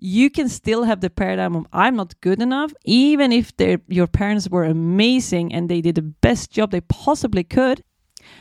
you 0.04 0.32
can 0.32 0.50
still 0.50 0.84
have 0.84 1.00
the 1.00 1.12
paradigm 1.12 1.56
of 1.56 1.68
I'm 1.72 1.96
not 1.96 2.20
good 2.22 2.42
enough, 2.42 2.74
even 2.84 3.32
if 3.32 3.54
your 3.88 4.08
parents 4.08 4.50
were 4.50 4.64
amazing 4.64 5.54
and 5.54 5.70
they 5.70 5.80
did 5.80 5.96
the 5.96 6.02
best 6.02 6.52
job 6.52 6.72
they 6.72 6.82
possibly 6.82 7.44
could. 7.44 7.84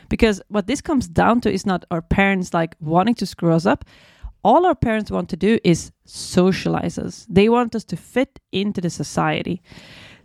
Because 0.08 0.40
what 0.48 0.66
this 0.66 0.80
comes 0.80 1.06
down 1.06 1.42
to 1.42 1.52
is 1.52 1.66
not 1.66 1.84
our 1.90 2.00
parents 2.00 2.54
like 2.54 2.76
wanting 2.80 3.14
to 3.16 3.26
screw 3.26 3.52
us 3.52 3.66
up. 3.66 3.84
All 4.42 4.64
our 4.64 4.74
parents 4.74 5.10
want 5.10 5.28
to 5.30 5.36
do 5.36 5.58
is 5.62 5.92
socialize 6.06 6.98
us. 6.98 7.26
They 7.28 7.50
want 7.50 7.74
us 7.74 7.84
to 7.84 7.96
fit 7.96 8.40
into 8.52 8.80
the 8.80 8.88
society. 8.88 9.60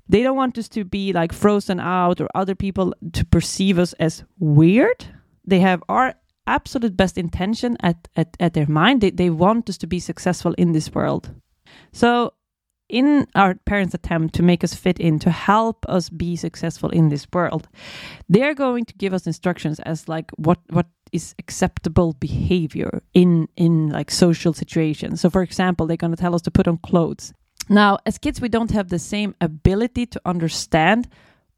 They 0.08 0.24
don't 0.24 0.38
want 0.38 0.58
us 0.58 0.70
to 0.70 0.86
be 0.86 1.12
like 1.12 1.34
frozen 1.34 1.82
out 1.82 2.22
or 2.22 2.30
other 2.34 2.56
people 2.56 2.94
to 3.12 3.26
perceive 3.26 3.78
us 3.78 3.92
as 3.94 4.24
weird. 4.40 5.06
They 5.46 5.60
have 5.60 5.84
our 5.90 6.16
absolute 6.48 6.96
best 6.96 7.18
intention 7.18 7.78
at, 7.82 8.08
at, 8.16 8.36
at 8.40 8.54
their 8.54 8.68
mind. 8.68 9.02
They, 9.02 9.12
they 9.12 9.30
want 9.30 9.70
us 9.70 9.78
to 9.80 9.88
be 9.88 10.00
successful 10.00 10.54
in 10.58 10.72
this 10.72 10.94
world. 10.94 11.32
So, 11.92 12.34
in 12.88 13.28
our 13.34 13.56
parents' 13.66 13.96
attempt 13.96 14.36
to 14.36 14.44
make 14.44 14.64
us 14.64 14.76
fit 14.76 15.00
in, 15.00 15.18
to 15.20 15.32
help 15.32 15.86
us 15.90 16.10
be 16.10 16.36
successful 16.36 16.90
in 16.92 17.10
this 17.10 17.28
world, 17.34 17.68
they're 18.30 18.54
going 18.54 18.86
to 18.86 18.94
give 18.94 19.12
us 19.12 19.26
instructions 19.26 19.80
as 19.80 20.08
like 20.08 20.30
what 20.38 20.60
what 20.70 20.86
is 21.12 21.34
acceptable 21.40 22.14
behavior 22.14 23.02
in 23.14 23.48
in 23.56 23.90
like 23.90 24.12
social 24.12 24.54
situations. 24.54 25.22
So, 25.22 25.30
for 25.30 25.42
example, 25.42 25.88
they're 25.88 25.98
going 25.98 26.16
to 26.16 26.22
tell 26.22 26.36
us 26.36 26.44
to 26.44 26.52
put 26.52 26.68
on 26.68 26.78
clothes. 26.78 27.34
Now, 27.70 27.98
as 28.06 28.20
kids, 28.20 28.40
we 28.40 28.50
don't 28.50 28.72
have 28.72 28.90
the 28.90 29.00
same 29.00 29.34
ability 29.42 30.06
to 30.08 30.22
understand 30.26 31.08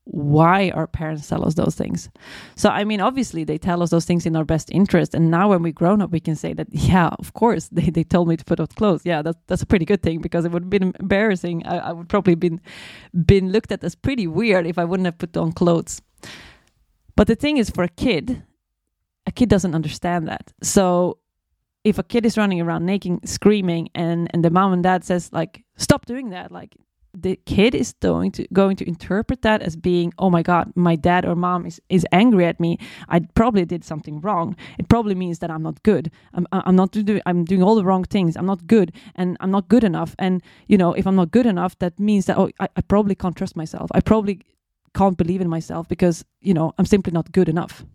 why 0.10 0.70
our 0.72 0.88
parents 0.88 1.28
tell 1.28 1.46
us 1.46 1.56
those 1.56 1.76
things. 1.76 2.10
So, 2.56 2.70
I 2.70 2.86
mean, 2.86 3.02
obviously, 3.02 3.44
they 3.44 3.58
tell 3.58 3.84
us 3.84 3.90
those 3.90 4.06
things 4.06 4.26
in 4.26 4.36
our 4.36 4.46
best 4.46 4.72
interest. 4.72 5.14
And 5.14 5.30
now, 5.30 5.50
when 5.50 5.62
we 5.62 5.72
grown 5.72 6.02
up, 6.02 6.12
we 6.12 6.20
can 6.20 6.36
say 6.36 6.54
that, 6.54 6.68
yeah, 6.72 7.10
of 7.20 7.34
course, 7.34 7.68
they, 7.70 7.90
they 7.90 8.04
told 8.04 8.28
me 8.28 8.38
to 8.38 8.46
put 8.46 8.60
on 8.60 8.68
clothes. 8.68 9.02
Yeah, 9.04 9.22
that's, 9.22 9.38
that's 9.48 9.62
a 9.62 9.66
pretty 9.66 9.86
good 9.86 10.02
thing 10.02 10.22
because 10.22 10.46
it 10.46 10.52
would 10.52 10.64
have 10.64 10.70
been 10.70 10.94
embarrassing. 11.00 11.66
I, 11.66 11.78
I 11.78 11.92
would 11.92 12.10
probably 12.10 12.36
been 12.36 12.62
been 13.26 13.52
looked 13.52 13.72
at 13.72 13.84
as 13.84 13.96
pretty 13.96 14.28
weird 14.28 14.66
if 14.66 14.78
I 14.78 14.86
wouldn't 14.86 15.06
have 15.06 15.18
put 15.18 15.36
on 15.36 15.52
clothes. 15.52 16.02
But 17.16 17.28
the 17.28 17.36
thing 17.36 17.58
is, 17.58 17.70
for 17.70 17.84
a 17.84 17.90
kid, 17.90 18.44
a 19.26 19.32
kid 19.32 19.50
doesn't 19.50 19.76
understand 19.76 20.28
that. 20.28 20.54
So, 20.64 21.18
if 21.84 21.98
a 21.98 22.04
kid 22.04 22.26
is 22.26 22.38
running 22.38 22.62
around 22.62 22.86
naked, 22.86 23.28
screaming, 23.28 23.90
and 23.94 24.30
and 24.34 24.44
the 24.44 24.50
mom 24.50 24.74
and 24.74 24.84
dad 24.84 25.04
says 25.04 25.32
like, 25.34 25.64
"Stop 25.78 26.06
doing 26.06 26.30
that!" 26.30 26.52
like 26.52 26.76
the 27.22 27.40
kid 27.46 27.74
is 27.74 27.94
going 28.02 28.32
to 28.32 28.48
going 28.54 28.76
to 28.76 28.88
interpret 28.88 29.42
that 29.42 29.62
as 29.62 29.76
being 29.76 30.14
oh 30.20 30.30
my 30.30 30.44
god 30.44 30.72
my 30.76 30.96
dad 30.96 31.26
or 31.26 31.36
mom 31.36 31.66
is, 31.66 31.82
is 31.90 32.06
angry 32.12 32.46
at 32.46 32.60
me. 32.60 32.78
I 33.10 33.22
probably 33.36 33.66
did 33.66 33.84
something 33.84 34.22
wrong. 34.22 34.56
It 34.78 34.88
probably 34.90 35.16
means 35.16 35.40
that 35.40 35.50
i'm 35.50 35.64
not 35.64 35.82
good. 35.84 36.12
I'm, 36.34 36.48
I'm 36.52 36.76
not 36.76 36.92
doing 36.92 37.22
i'm 37.26 37.44
doing 37.46 37.64
all 37.64 37.76
the 37.76 37.86
wrong 37.86 38.04
things. 38.04 38.36
I'm 38.38 38.46
not 38.46 38.68
good 38.68 38.92
and 39.16 39.38
i'm 39.40 39.52
not 39.52 39.68
good 39.68 39.84
enough. 39.84 40.16
And 40.20 40.42
you 40.68 40.78
know 40.78 40.94
if 40.94 41.08
i'm 41.08 41.16
not 41.16 41.32
good 41.32 41.46
enough 41.46 41.78
that 41.80 42.00
means 42.00 42.26
that 42.26 42.38
oh 42.38 42.50
i, 42.60 42.68
I 42.76 42.82
probably 42.82 43.16
can't 43.16 43.36
trust 43.36 43.56
myself. 43.56 43.90
I 43.94 44.02
probably 44.02 44.42
can't 44.94 45.18
believe 45.18 45.42
in 45.42 45.50
myself 45.50 45.88
because 45.88 46.26
you 46.42 46.54
know 46.54 46.74
i'm 46.78 46.86
simply 46.86 47.14
not 47.14 47.32
good 47.32 47.50
enough. 47.50 47.86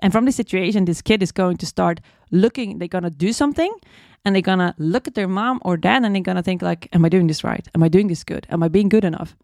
And 0.00 0.12
from 0.12 0.24
this 0.24 0.36
situation 0.36 0.84
this 0.84 1.02
kid 1.02 1.22
is 1.22 1.30
going 1.32 1.58
to 1.58 1.66
start 1.66 2.00
looking 2.32 2.78
they're 2.78 2.88
going 2.88 3.04
to 3.04 3.10
do 3.10 3.32
something 3.32 3.72
and 4.24 4.34
they're 4.34 4.42
gonna 4.42 4.74
look 4.78 5.08
at 5.08 5.14
their 5.14 5.28
mom 5.28 5.60
or 5.64 5.76
dad 5.76 6.04
and 6.04 6.14
they're 6.14 6.22
gonna 6.22 6.42
think 6.42 6.62
like 6.62 6.88
am 6.92 7.04
i 7.04 7.08
doing 7.08 7.26
this 7.26 7.44
right? 7.44 7.66
Am 7.74 7.82
i 7.82 7.88
doing 7.88 8.08
this 8.08 8.24
good? 8.24 8.46
Am 8.50 8.62
i 8.62 8.68
being 8.68 8.88
good 8.88 9.04
enough? 9.04 9.36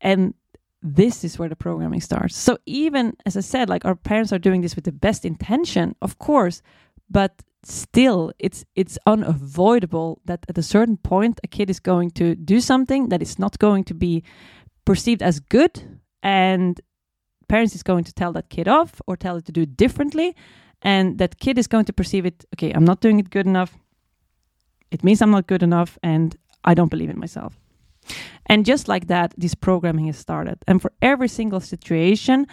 And 0.00 0.34
this 0.82 1.22
is 1.22 1.38
where 1.38 1.48
the 1.48 1.54
programming 1.56 2.00
starts. 2.00 2.36
So 2.36 2.58
even 2.66 3.16
as 3.26 3.36
i 3.36 3.40
said 3.40 3.68
like 3.68 3.84
our 3.84 3.94
parents 3.94 4.32
are 4.32 4.38
doing 4.38 4.60
this 4.62 4.74
with 4.76 4.84
the 4.84 4.92
best 4.92 5.24
intention 5.24 5.94
of 6.02 6.18
course 6.18 6.62
but 7.10 7.42
still 7.64 8.32
it's 8.38 8.64
it's 8.74 8.98
unavoidable 9.06 10.20
that 10.24 10.44
at 10.48 10.58
a 10.58 10.62
certain 10.62 10.96
point 10.96 11.40
a 11.44 11.48
kid 11.48 11.70
is 11.70 11.78
going 11.78 12.10
to 12.10 12.34
do 12.34 12.60
something 12.60 13.08
that 13.08 13.22
is 13.22 13.38
not 13.38 13.58
going 13.58 13.84
to 13.84 13.94
be 13.94 14.24
perceived 14.84 15.22
as 15.22 15.38
good 15.38 16.00
and 16.22 16.80
parents 17.48 17.74
is 17.74 17.82
going 17.82 18.02
to 18.04 18.12
tell 18.12 18.32
that 18.32 18.48
kid 18.48 18.66
off 18.66 19.00
or 19.06 19.16
tell 19.16 19.36
it 19.36 19.44
to 19.44 19.52
do 19.52 19.64
differently 19.64 20.34
and 20.82 21.18
that 21.18 21.38
kid 21.38 21.56
is 21.56 21.68
going 21.68 21.84
to 21.84 21.92
perceive 21.92 22.26
it 22.26 22.44
okay 22.54 22.72
i'm 22.72 22.84
not 22.84 23.00
doing 23.00 23.20
it 23.20 23.30
good 23.30 23.46
enough 23.46 23.78
it 25.02 25.04
means 25.04 25.20
I'm 25.20 25.32
not 25.32 25.48
good 25.48 25.64
enough 25.64 25.98
and 26.04 26.36
I 26.64 26.74
don't 26.74 26.90
believe 26.90 27.10
in 27.10 27.18
myself. 27.18 27.58
And 28.46 28.64
just 28.64 28.86
like 28.86 29.08
that, 29.08 29.34
this 29.36 29.54
programming 29.54 30.06
has 30.06 30.16
started. 30.16 30.58
And 30.68 30.80
for 30.80 30.92
every 31.02 31.28
single 31.28 31.58
situation 31.58 32.46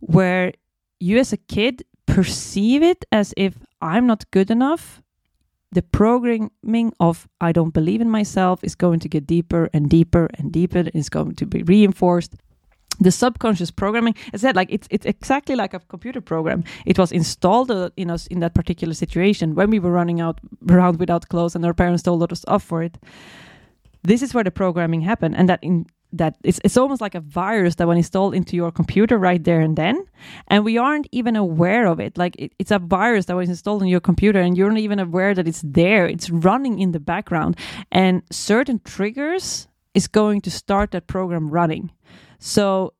where 0.00 0.52
you 1.00 1.18
as 1.18 1.34
a 1.34 1.36
kid 1.36 1.84
perceive 2.06 2.82
it 2.82 3.04
as 3.12 3.34
if 3.36 3.58
I'm 3.82 4.06
not 4.06 4.30
good 4.30 4.50
enough, 4.50 5.02
the 5.70 5.82
programming 5.82 6.94
of 6.98 7.28
I 7.42 7.52
don't 7.52 7.74
believe 7.74 8.00
in 8.00 8.08
myself 8.08 8.64
is 8.64 8.74
going 8.74 9.00
to 9.00 9.08
get 9.08 9.26
deeper 9.26 9.68
and 9.74 9.90
deeper 9.90 10.30
and 10.38 10.50
deeper. 10.50 10.84
It's 10.94 11.10
going 11.10 11.34
to 11.34 11.46
be 11.46 11.62
reinforced 11.62 12.36
the 13.00 13.10
subconscious 13.10 13.70
programming 13.70 14.14
I 14.32 14.36
said 14.38 14.56
like 14.56 14.68
it's 14.70 14.88
it's 14.90 15.06
exactly 15.06 15.54
like 15.54 15.74
a 15.74 15.80
computer 15.80 16.20
program. 16.20 16.64
It 16.84 16.98
was 16.98 17.12
installed 17.12 17.70
uh, 17.70 17.90
in 17.96 18.10
us 18.10 18.26
in 18.28 18.40
that 18.40 18.54
particular 18.54 18.94
situation 18.94 19.54
when 19.54 19.70
we 19.70 19.78
were 19.78 19.92
running 19.92 20.20
out 20.20 20.40
around 20.70 20.98
without 20.98 21.28
clothes 21.28 21.54
and 21.54 21.64
our 21.64 21.74
parents 21.74 22.02
told 22.02 22.32
us 22.32 22.44
off 22.48 22.62
for 22.62 22.82
it. 22.82 22.98
This 24.02 24.22
is 24.22 24.34
where 24.34 24.44
the 24.44 24.50
programming 24.50 25.00
happened 25.00 25.36
and 25.36 25.48
that 25.48 25.60
in 25.62 25.86
that 26.12 26.36
it's, 26.44 26.60
it's 26.64 26.76
almost 26.76 27.00
like 27.00 27.14
a 27.14 27.20
virus 27.20 27.74
that 27.74 27.86
was 27.86 27.96
installed 27.96 28.34
into 28.34 28.56
your 28.56 28.70
computer 28.70 29.18
right 29.18 29.42
there 29.42 29.60
and 29.60 29.76
then 29.76 30.04
and 30.48 30.64
we 30.64 30.78
aren't 30.78 31.08
even 31.12 31.36
aware 31.36 31.86
of 31.86 32.00
it. 32.00 32.16
Like 32.16 32.36
it, 32.38 32.52
it's 32.58 32.70
a 32.70 32.78
virus 32.78 33.26
that 33.26 33.36
was 33.36 33.48
installed 33.48 33.82
in 33.82 33.88
your 33.88 34.00
computer 34.00 34.40
and 34.40 34.56
you're 34.56 34.70
not 34.70 34.78
even 34.78 34.98
aware 34.98 35.34
that 35.34 35.48
it's 35.48 35.62
there. 35.62 36.06
It's 36.06 36.30
running 36.30 36.78
in 36.78 36.92
the 36.92 37.00
background 37.00 37.56
and 37.90 38.22
certain 38.30 38.80
triggers 38.84 39.68
is 39.94 40.06
going 40.06 40.40
to 40.42 40.50
start 40.50 40.90
that 40.92 41.06
program 41.06 41.50
running 41.50 41.90
so 42.38 42.92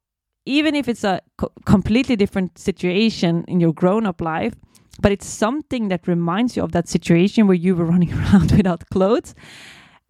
even 0.46 0.74
if 0.74 0.88
it's 0.88 1.04
a 1.04 1.20
co- 1.38 1.52
completely 1.64 2.16
different 2.16 2.58
situation 2.58 3.44
in 3.48 3.60
your 3.60 3.72
grown 3.72 4.06
up 4.06 4.20
life, 4.20 4.54
but 5.00 5.12
it's 5.12 5.26
something 5.26 5.88
that 5.88 6.08
reminds 6.08 6.56
you 6.56 6.62
of 6.62 6.72
that 6.72 6.88
situation 6.88 7.46
where 7.46 7.56
you 7.56 7.74
were 7.74 7.84
running 7.94 8.12
around 8.12 8.52
without 8.52 8.88
clothes. 8.90 9.34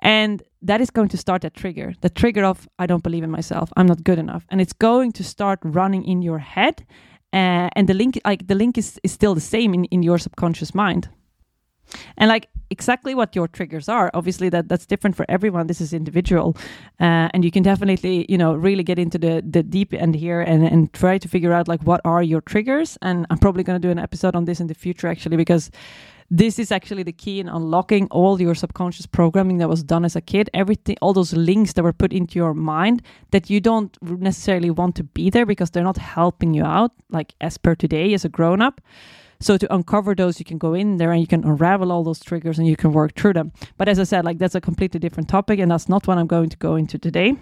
And 0.00 0.42
that 0.62 0.80
is 0.80 0.90
going 0.90 1.08
to 1.08 1.16
start 1.16 1.42
that 1.42 1.54
trigger, 1.54 1.94
the 2.02 2.10
trigger 2.10 2.44
of, 2.44 2.68
I 2.78 2.86
don't 2.86 3.02
believe 3.02 3.24
in 3.24 3.30
myself, 3.30 3.72
I'm 3.76 3.86
not 3.86 4.04
good 4.04 4.18
enough. 4.18 4.44
And 4.50 4.60
it's 4.60 4.74
going 4.74 5.12
to 5.12 5.24
start 5.24 5.58
running 5.62 6.04
in 6.04 6.22
your 6.22 6.38
head. 6.38 6.84
Uh, 7.32 7.68
and 7.74 7.88
the 7.88 7.94
link, 7.94 8.20
like 8.24 8.46
the 8.46 8.54
link 8.54 8.78
is, 8.78 9.00
is 9.02 9.12
still 9.12 9.34
the 9.34 9.40
same 9.40 9.74
in, 9.74 9.84
in 9.86 10.02
your 10.02 10.18
subconscious 10.18 10.74
mind. 10.74 11.08
And 12.18 12.28
like 12.28 12.48
exactly 12.70 13.14
what 13.14 13.34
your 13.34 13.48
triggers 13.48 13.88
are. 13.88 14.10
Obviously 14.14 14.48
that 14.50 14.68
that's 14.68 14.86
different 14.86 15.16
for 15.16 15.24
everyone. 15.28 15.66
This 15.66 15.80
is 15.80 15.92
individual. 15.92 16.56
Uh, 17.00 17.28
and 17.32 17.44
you 17.44 17.50
can 17.50 17.62
definitely 17.62 18.26
you 18.28 18.38
know 18.38 18.54
really 18.54 18.82
get 18.82 18.98
into 18.98 19.18
the 19.18 19.42
the 19.48 19.62
deep 19.62 19.92
end 19.94 20.14
here 20.14 20.40
and 20.40 20.64
and 20.64 20.92
try 20.92 21.18
to 21.18 21.28
figure 21.28 21.52
out 21.52 21.68
like 21.68 21.82
what 21.82 22.00
are 22.04 22.22
your 22.22 22.40
triggers? 22.40 22.98
And 23.02 23.26
i'm 23.30 23.38
probably 23.38 23.62
going 23.62 23.80
to 23.80 23.86
do 23.86 23.92
an 23.92 23.98
episode 23.98 24.34
on 24.36 24.44
this 24.44 24.60
in 24.60 24.66
the 24.66 24.74
future 24.74 25.08
actually 25.08 25.36
because 25.36 25.70
this 26.30 26.58
is 26.58 26.72
actually 26.72 27.04
the 27.04 27.12
key 27.12 27.38
in 27.38 27.48
unlocking 27.48 28.08
all 28.10 28.40
your 28.40 28.54
subconscious 28.54 29.06
programming 29.06 29.58
that 29.58 29.68
was 29.68 29.84
done 29.84 30.04
as 30.04 30.16
a 30.16 30.20
kid. 30.20 30.50
Everything 30.54 30.96
all 31.00 31.12
those 31.12 31.32
links 31.32 31.74
that 31.74 31.84
were 31.84 31.92
put 31.92 32.12
into 32.12 32.36
your 32.36 32.54
mind 32.54 33.02
that 33.30 33.48
you 33.48 33.60
don't 33.60 33.96
necessarily 34.02 34.70
want 34.70 34.96
to 34.96 35.04
be 35.04 35.30
there 35.30 35.46
because 35.46 35.70
they're 35.70 35.84
not 35.84 35.98
helping 35.98 36.52
you 36.52 36.64
out 36.64 36.92
like 37.10 37.34
as 37.40 37.58
per 37.58 37.74
today 37.74 38.12
as 38.12 38.24
a 38.24 38.28
grown 38.28 38.60
up 38.60 38.80
so 39.40 39.56
to 39.56 39.74
uncover 39.74 40.14
those, 40.14 40.38
you 40.38 40.44
can 40.44 40.58
go 40.58 40.74
in 40.74 40.96
there 40.96 41.12
and 41.12 41.20
you 41.20 41.26
can 41.26 41.44
unravel 41.44 41.92
all 41.92 42.04
those 42.04 42.20
triggers 42.20 42.58
and 42.58 42.66
you 42.66 42.76
can 42.76 42.92
work 42.92 43.14
through 43.14 43.34
them. 43.34 43.52
But 43.76 43.88
as 43.88 43.98
I 43.98 44.04
said, 44.04 44.24
like 44.24 44.38
that's 44.38 44.54
a 44.54 44.60
completely 44.60 45.00
different 45.00 45.28
topic, 45.28 45.58
and 45.58 45.70
that's 45.70 45.88
not 45.88 46.06
what 46.06 46.18
I'm 46.18 46.26
going 46.26 46.50
to 46.50 46.56
go 46.56 46.76
into 46.76 46.98
today. 46.98 47.36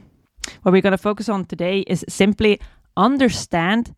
What 0.63 0.73
we're 0.73 0.83
going 0.83 0.93
to 0.93 0.99
focus 0.99 1.29
on 1.29 1.47
today 1.47 1.81
is 1.81 2.05
simply 2.09 2.61
understand 2.97 3.95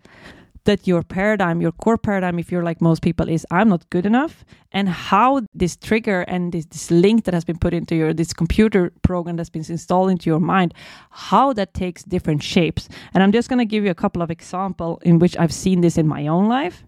that 0.64 0.86
your 0.86 1.02
paradigm, 1.02 1.60
your 1.60 1.72
core 1.72 1.96
paradigm, 1.96 2.38
if 2.38 2.50
you're 2.52 2.62
like 2.62 2.80
most 2.80 3.00
people, 3.00 3.28
is 3.28 3.46
I'm 3.50 3.68
not 3.68 3.88
good 3.90 4.04
enough, 4.04 4.44
and 4.72 4.88
how 4.88 5.42
this 5.54 5.76
trigger 5.76 6.22
and 6.22 6.52
this, 6.52 6.66
this 6.66 6.90
link 6.90 7.24
that 7.24 7.34
has 7.34 7.44
been 7.44 7.58
put 7.58 7.72
into 7.72 7.94
your 7.94 8.12
this 8.12 8.32
computer 8.32 8.92
program 9.02 9.36
that's 9.36 9.50
been 9.50 9.64
installed 9.68 10.10
into 10.10 10.28
your 10.28 10.40
mind, 10.40 10.74
how 11.10 11.52
that 11.52 11.72
takes 11.72 12.02
different 12.02 12.42
shapes. 12.42 12.88
And 13.14 13.22
I'm 13.22 13.32
just 13.32 13.48
going 13.48 13.60
to 13.60 13.64
give 13.64 13.84
you 13.84 13.90
a 13.90 13.94
couple 13.94 14.22
of 14.22 14.30
examples 14.30 14.98
in 15.02 15.18
which 15.18 15.36
I've 15.38 15.54
seen 15.54 15.80
this 15.80 15.96
in 15.96 16.06
my 16.06 16.26
own 16.26 16.48
life 16.48 16.84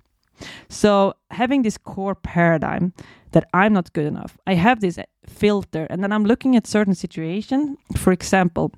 so, 0.68 1.14
having 1.30 1.62
this 1.62 1.78
core 1.78 2.14
paradigm, 2.14 2.92
that 3.32 3.48
I'm 3.52 3.72
not 3.72 3.92
good 3.92 4.06
enough. 4.06 4.38
I 4.46 4.54
have 4.54 4.80
this 4.80 4.98
filter, 5.26 5.86
and 5.90 6.02
then 6.02 6.12
I'm 6.12 6.24
looking 6.24 6.56
at 6.56 6.66
certain 6.66 6.94
situation. 6.94 7.76
For 7.96 8.12
example, 8.12 8.72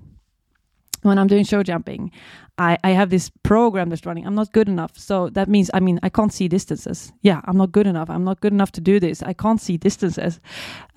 when 1.02 1.18
I'm 1.18 1.28
doing 1.28 1.44
show 1.44 1.62
jumping, 1.62 2.10
I, 2.58 2.76
I 2.84 2.90
have 2.90 3.08
this 3.08 3.30
program 3.42 3.88
that's 3.88 4.04
running. 4.04 4.26
I'm 4.26 4.34
not 4.34 4.52
good 4.52 4.68
enough. 4.68 4.98
So 4.98 5.30
that 5.30 5.48
means, 5.48 5.70
I 5.72 5.80
mean, 5.80 5.98
I 6.02 6.10
can't 6.10 6.32
see 6.32 6.46
distances. 6.46 7.10
Yeah, 7.22 7.40
I'm 7.46 7.56
not 7.56 7.72
good 7.72 7.86
enough. 7.86 8.10
I'm 8.10 8.24
not 8.24 8.40
good 8.40 8.52
enough 8.52 8.70
to 8.72 8.82
do 8.82 9.00
this. 9.00 9.22
I 9.22 9.32
can't 9.32 9.60
see 9.60 9.78
distances. 9.78 10.40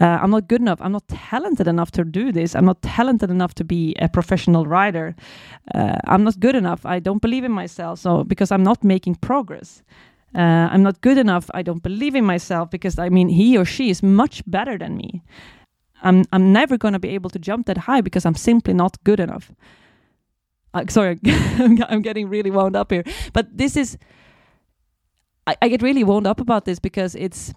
Uh, 0.02 0.20
I'm 0.22 0.32
not 0.32 0.50
good 0.50 0.60
enough. 0.60 0.82
I'm 0.82 0.92
not 0.92 1.08
talented 1.08 1.68
enough 1.68 1.92
to 1.92 2.04
do 2.04 2.34
this. 2.34 2.54
I'm 2.54 2.66
not 2.66 2.82
talented 2.82 3.30
enough 3.30 3.54
to 3.56 3.64
be 3.64 3.96
a 4.00 4.10
professional 4.10 4.66
rider. 4.66 5.16
Uh, 5.74 5.96
I'm 6.06 6.26
not 6.26 6.38
good 6.42 6.56
enough. 6.56 6.86
I 6.86 7.00
don't 7.00 7.22
believe 7.22 7.46
in 7.46 7.54
myself. 7.54 8.00
So 8.00 8.26
because 8.26 8.52
I'm 8.52 8.64
not 8.64 8.84
making 8.84 9.16
progress. 9.16 9.84
Uh, 10.36 10.70
I'm 10.72 10.84
not 10.84 11.02
good 11.02 11.18
enough. 11.18 11.50
I 11.54 11.62
don't 11.62 11.84
believe 11.84 12.16
in 12.16 12.26
myself 12.26 12.70
because 12.70 12.98
I 12.98 13.10
mean, 13.10 13.30
he 13.30 13.58
or 13.58 13.66
she 13.66 13.90
is 13.90 14.02
much 14.02 14.44
better 14.48 14.78
than 14.78 14.98
me. 14.98 15.24
I'm, 16.02 16.26
I'm 16.34 16.52
never 16.52 16.78
going 16.78 16.94
to 16.94 17.00
be 17.00 17.10
able 17.10 17.30
to 17.30 17.40
jump 17.40 17.66
that 17.68 17.78
high 17.78 18.02
because 18.02 18.26
I'm 18.26 18.36
simply 18.36 18.74
not 18.74 19.02
good 19.04 19.20
enough 19.20 19.52
uh, 20.74 20.84
sorry, 20.90 21.20
I'm 21.26 22.02
getting 22.02 22.30
really 22.30 22.52
wound 22.52 22.76
up 22.76 22.92
here. 22.92 23.04
But 23.32 23.58
this 23.58 23.78
is, 23.78 23.98
I, 25.46 25.56
I, 25.62 25.68
get 25.68 25.82
really 25.82 26.04
wound 26.04 26.26
up 26.28 26.40
about 26.40 26.66
this 26.66 26.80
because 26.80 27.16
it's 27.16 27.54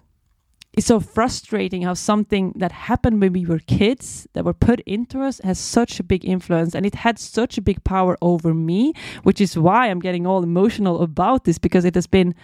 it's 0.73 0.85
so 0.85 0.99
frustrating 0.99 1.81
how 1.81 1.95
something 1.95 2.53
that 2.57 2.71
happened 2.71 3.19
when 3.19 3.33
we 3.33 3.45
were 3.45 3.59
kids 3.59 4.27
that 4.33 4.45
were 4.45 4.53
put 4.53 4.79
into 4.81 5.21
us 5.21 5.39
has 5.43 5.57
such 5.57 5.99
a 5.99 6.03
big 6.03 6.23
influence 6.23 6.75
and 6.75 6.85
it 6.85 6.93
had 6.93 7.17
such 7.17 7.57
a 7.57 7.61
big 7.61 7.83
power 7.83 8.15
over 8.21 8.53
me, 8.53 8.93
which 9.23 9.41
is 9.41 9.57
why 9.57 9.87
I'm 9.87 9.99
getting 9.99 10.27
all 10.27 10.43
emotional 10.43 11.01
about 11.01 11.45
this 11.45 11.57
because 11.57 11.83
it 11.83 11.95
has 11.95 12.05
been 12.05 12.35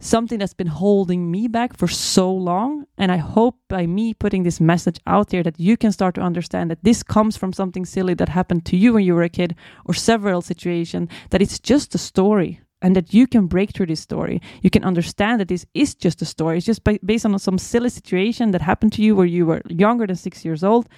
something 0.00 0.38
that's 0.38 0.54
been 0.54 0.66
holding 0.66 1.30
me 1.30 1.46
back 1.46 1.76
for 1.76 1.86
so 1.86 2.32
long. 2.32 2.86
And 2.98 3.12
I 3.12 3.18
hope 3.18 3.56
by 3.68 3.86
me 3.86 4.14
putting 4.14 4.42
this 4.42 4.60
message 4.60 4.98
out 5.06 5.28
there 5.28 5.42
that 5.42 5.60
you 5.60 5.76
can 5.76 5.92
start 5.92 6.14
to 6.16 6.22
understand 6.22 6.70
that 6.70 6.82
this 6.82 7.02
comes 7.02 7.36
from 7.36 7.52
something 7.52 7.84
silly 7.84 8.14
that 8.14 8.30
happened 8.30 8.66
to 8.66 8.76
you 8.76 8.94
when 8.94 9.04
you 9.04 9.14
were 9.14 9.22
a 9.22 9.28
kid 9.28 9.54
or 9.84 9.94
several 9.94 10.40
situations, 10.40 11.10
that 11.30 11.42
it's 11.42 11.58
just 11.58 11.94
a 11.94 11.98
story 11.98 12.60
and 12.82 12.96
that 12.96 13.12
you 13.12 13.26
can 13.26 13.46
break 13.46 13.72
through 13.72 13.86
this 13.86 14.00
story. 14.00 14.40
You 14.62 14.70
can 14.70 14.84
understand 14.84 15.40
that 15.40 15.48
this 15.48 15.66
is 15.74 15.94
just 15.94 16.22
a 16.22 16.24
story. 16.24 16.56
It's 16.56 16.66
just 16.66 16.82
based 17.04 17.26
on 17.26 17.38
some 17.38 17.58
silly 17.58 17.90
situation 17.90 18.52
that 18.52 18.62
happened 18.62 18.94
to 18.94 19.02
you 19.02 19.14
where 19.14 19.26
you 19.26 19.46
were 19.46 19.62
younger 19.68 20.06
than 20.06 20.16
six 20.16 20.44
years 20.44 20.64
old. 20.64 20.88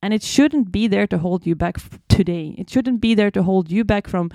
And 0.00 0.14
it 0.14 0.22
shouldn't 0.22 0.70
be 0.70 0.86
there 0.86 1.06
to 1.08 1.18
hold 1.18 1.44
you 1.44 1.54
back 1.54 1.78
today. 2.08 2.54
It 2.56 2.70
shouldn't 2.70 3.00
be 3.00 3.14
there 3.14 3.30
to 3.32 3.42
hold 3.42 3.70
you 3.70 3.84
back 3.84 4.06
from 4.06 4.30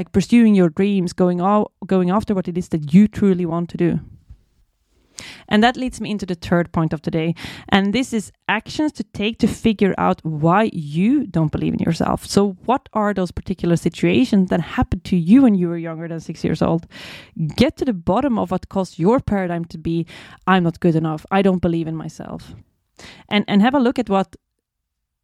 like 0.00 0.12
pursuing 0.12 0.54
your 0.54 0.70
dreams, 0.70 1.12
going 1.12 1.42
all, 1.42 1.72
going 1.84 2.08
after 2.10 2.34
what 2.34 2.48
it 2.48 2.56
is 2.56 2.68
that 2.70 2.94
you 2.94 3.06
truly 3.06 3.44
want 3.44 3.68
to 3.68 3.76
do. 3.76 4.00
And 5.46 5.62
that 5.62 5.76
leads 5.76 6.00
me 6.00 6.10
into 6.10 6.24
the 6.24 6.34
third 6.34 6.72
point 6.72 6.94
of 6.94 7.02
today. 7.02 7.34
And 7.68 7.92
this 7.92 8.14
is 8.14 8.32
actions 8.48 8.92
to 8.92 9.04
take 9.04 9.36
to 9.40 9.46
figure 9.46 9.94
out 9.98 10.24
why 10.24 10.70
you 10.72 11.26
don't 11.26 11.52
believe 11.52 11.74
in 11.74 11.80
yourself. 11.80 12.24
So, 12.24 12.56
what 12.64 12.88
are 12.94 13.12
those 13.12 13.30
particular 13.30 13.76
situations 13.76 14.48
that 14.48 14.60
happened 14.78 15.04
to 15.10 15.16
you 15.16 15.42
when 15.42 15.54
you 15.54 15.68
were 15.68 15.86
younger 15.88 16.08
than 16.08 16.20
six 16.20 16.42
years 16.44 16.62
old? 16.62 16.86
Get 17.62 17.76
to 17.76 17.84
the 17.84 17.92
bottom 17.92 18.38
of 18.38 18.50
what 18.50 18.70
caused 18.70 18.98
your 18.98 19.20
paradigm 19.20 19.66
to 19.66 19.78
be 19.78 20.06
I'm 20.46 20.62
not 20.62 20.80
good 20.80 20.96
enough. 20.96 21.26
I 21.30 21.42
don't 21.42 21.60
believe 21.60 21.88
in 21.88 21.96
myself. 21.96 22.54
And, 23.28 23.44
and 23.48 23.60
have 23.60 23.74
a 23.74 23.84
look 23.86 23.98
at 23.98 24.08
what 24.08 24.36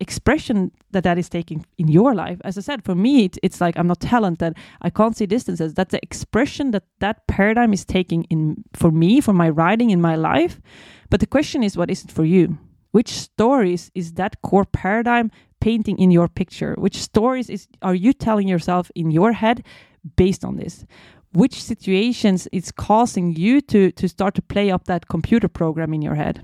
expression 0.01 0.73
that 0.91 1.05
that 1.05 1.19
is 1.19 1.29
taking 1.29 1.65
in 1.79 1.89
your 1.89 2.15
life. 2.15 2.39
As 2.45 2.59
i 2.59 2.61
said 2.61 2.85
for 2.85 2.95
me 2.95 3.25
it, 3.25 3.39
it's 3.43 3.61
like 3.61 3.79
i'm 3.79 3.87
not 3.87 4.01
talented. 4.01 4.55
I 4.83 4.91
can't 4.91 5.17
see 5.17 5.27
distances. 5.27 5.75
That's 5.75 5.93
the 5.93 6.03
expression 6.03 6.71
that 6.73 6.85
that 7.01 7.27
paradigm 7.27 7.73
is 7.73 7.85
taking 7.85 8.25
in 8.25 8.65
for 8.75 8.91
me 8.91 9.21
for 9.21 9.33
my 9.33 9.49
riding 9.49 9.91
in 9.91 10.01
my 10.01 10.17
life. 10.17 10.61
But 11.11 11.21
the 11.21 11.27
question 11.27 11.63
is 11.63 11.77
what 11.77 11.91
is 11.91 12.05
it 12.05 12.13
for 12.13 12.25
you? 12.25 12.59
Which 12.93 13.11
stories 13.11 13.91
is 13.95 14.13
that 14.15 14.43
core 14.43 14.65
paradigm 14.67 15.31
painting 15.61 15.99
in 15.99 16.11
your 16.11 16.29
picture? 16.29 16.75
Which 16.79 16.99
stories 16.99 17.49
is 17.49 17.69
are 17.81 17.95
you 17.95 18.13
telling 18.13 18.49
yourself 18.49 18.91
in 18.95 19.11
your 19.11 19.33
head 19.33 19.65
based 20.17 20.45
on 20.45 20.57
this? 20.57 20.85
Which 21.33 21.63
situations 21.63 22.49
is 22.53 22.71
causing 22.71 23.35
you 23.35 23.61
to 23.63 23.93
to 23.93 24.09
start 24.09 24.35
to 24.35 24.43
play 24.43 24.71
up 24.71 24.85
that 24.85 25.09
computer 25.09 25.49
program 25.49 25.95
in 25.95 26.03
your 26.03 26.17
head 26.17 26.43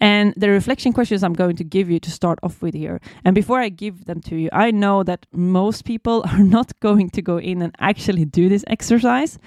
and 0.00 0.32
the 0.36 0.48
reflection 0.48 0.92
questions 0.92 1.22
I'm 1.22 1.34
going 1.34 1.56
to 1.56 1.64
give 1.64 1.90
you 1.90 2.00
to 2.00 2.10
start 2.10 2.38
off 2.42 2.62
with 2.62 2.74
here. 2.74 3.00
And 3.24 3.34
before 3.34 3.60
I 3.60 3.68
give 3.68 4.06
them 4.06 4.20
to 4.22 4.36
you, 4.36 4.48
I 4.52 4.70
know 4.70 5.02
that 5.02 5.26
most 5.32 5.84
people 5.84 6.24
are 6.32 6.42
not 6.42 6.78
going 6.80 7.10
to 7.10 7.22
go 7.22 7.38
in 7.38 7.62
and 7.62 7.74
actually 7.78 8.24
do 8.24 8.48
this 8.48 8.64
exercise. 8.66 9.38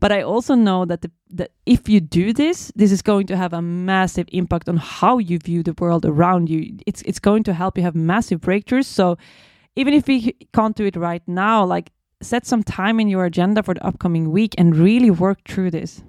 But 0.00 0.12
I 0.12 0.22
also 0.22 0.54
know 0.54 0.84
that, 0.84 1.02
the, 1.02 1.10
that 1.30 1.50
if 1.66 1.88
you 1.88 2.00
do 2.00 2.32
this, 2.32 2.70
this 2.76 2.92
is 2.92 3.02
going 3.02 3.26
to 3.26 3.36
have 3.36 3.52
a 3.52 3.60
massive 3.60 4.28
impact 4.32 4.68
on 4.68 4.76
how 4.76 5.18
you 5.18 5.38
view 5.38 5.62
the 5.62 5.74
world 5.78 6.06
around 6.06 6.48
you. 6.48 6.78
It's, 6.86 7.02
it's 7.02 7.18
going 7.18 7.42
to 7.44 7.52
help 7.52 7.76
you 7.76 7.82
have 7.82 7.96
massive 7.96 8.40
breakthroughs. 8.40 8.84
So 8.84 9.18
even 9.74 9.94
if 9.94 10.06
we 10.06 10.32
can't 10.54 10.76
do 10.76 10.84
it 10.84 10.96
right 10.96 11.22
now, 11.26 11.64
like 11.64 11.90
set 12.22 12.46
some 12.46 12.62
time 12.62 13.00
in 13.00 13.08
your 13.08 13.24
agenda 13.24 13.62
for 13.62 13.74
the 13.74 13.84
upcoming 13.84 14.30
week 14.30 14.54
and 14.56 14.76
really 14.76 15.10
work 15.10 15.38
through 15.48 15.72
this. 15.72 16.02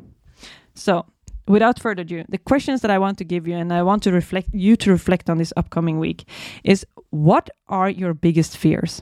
So 0.76 1.06
without 1.50 1.80
further 1.80 2.04
ado, 2.04 2.24
the 2.30 2.38
questions 2.38 2.82
that 2.82 2.92
I 2.92 3.00
want 3.00 3.18
to 3.18 3.26
give 3.26 3.48
you 3.48 3.56
and 3.56 3.74
I 3.74 3.82
want 3.82 4.04
to 4.04 4.12
reflect 4.12 4.50
you 4.54 4.76
to 4.78 4.92
reflect 4.92 5.30
on 5.30 5.40
this 5.40 5.52
upcoming 5.58 6.00
week 6.00 6.30
is 6.64 6.86
what 7.10 7.50
are 7.68 7.90
your 7.90 8.14
biggest 8.14 8.56
fears? 8.56 9.02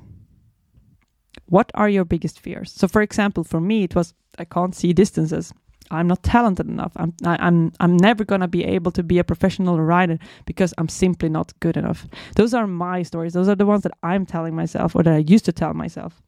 What 1.47 1.71
are 1.75 1.89
your 1.89 2.05
biggest 2.05 2.39
fears? 2.39 2.71
So 2.71 2.87
for 2.87 3.01
example, 3.01 3.43
for 3.43 3.59
me 3.59 3.83
it 3.83 3.95
was 3.95 4.13
I 4.39 4.45
can't 4.45 4.73
see 4.73 4.93
distances. 4.93 5.53
I'm 5.91 6.07
not 6.07 6.23
talented 6.23 6.67
enough. 6.67 6.93
I'm 6.95 7.13
I, 7.25 7.35
am 7.35 7.41
i 7.41 7.47
am 7.47 7.71
I'm 7.81 7.97
never 7.97 8.23
going 8.23 8.41
to 8.41 8.47
be 8.47 8.63
able 8.63 8.91
to 8.91 9.03
be 9.03 9.19
a 9.19 9.23
professional 9.23 9.79
rider 9.79 10.17
because 10.45 10.73
I'm 10.77 10.89
simply 10.89 11.29
not 11.29 11.53
good 11.59 11.75
enough. 11.77 12.07
Those 12.35 12.53
are 12.53 12.67
my 12.67 13.03
stories. 13.03 13.33
Those 13.33 13.49
are 13.49 13.55
the 13.55 13.65
ones 13.65 13.83
that 13.83 13.97
I'm 14.03 14.25
telling 14.25 14.55
myself 14.55 14.95
or 14.95 15.03
that 15.03 15.13
I 15.13 15.33
used 15.33 15.45
to 15.45 15.51
tell 15.51 15.73
myself. 15.73 16.21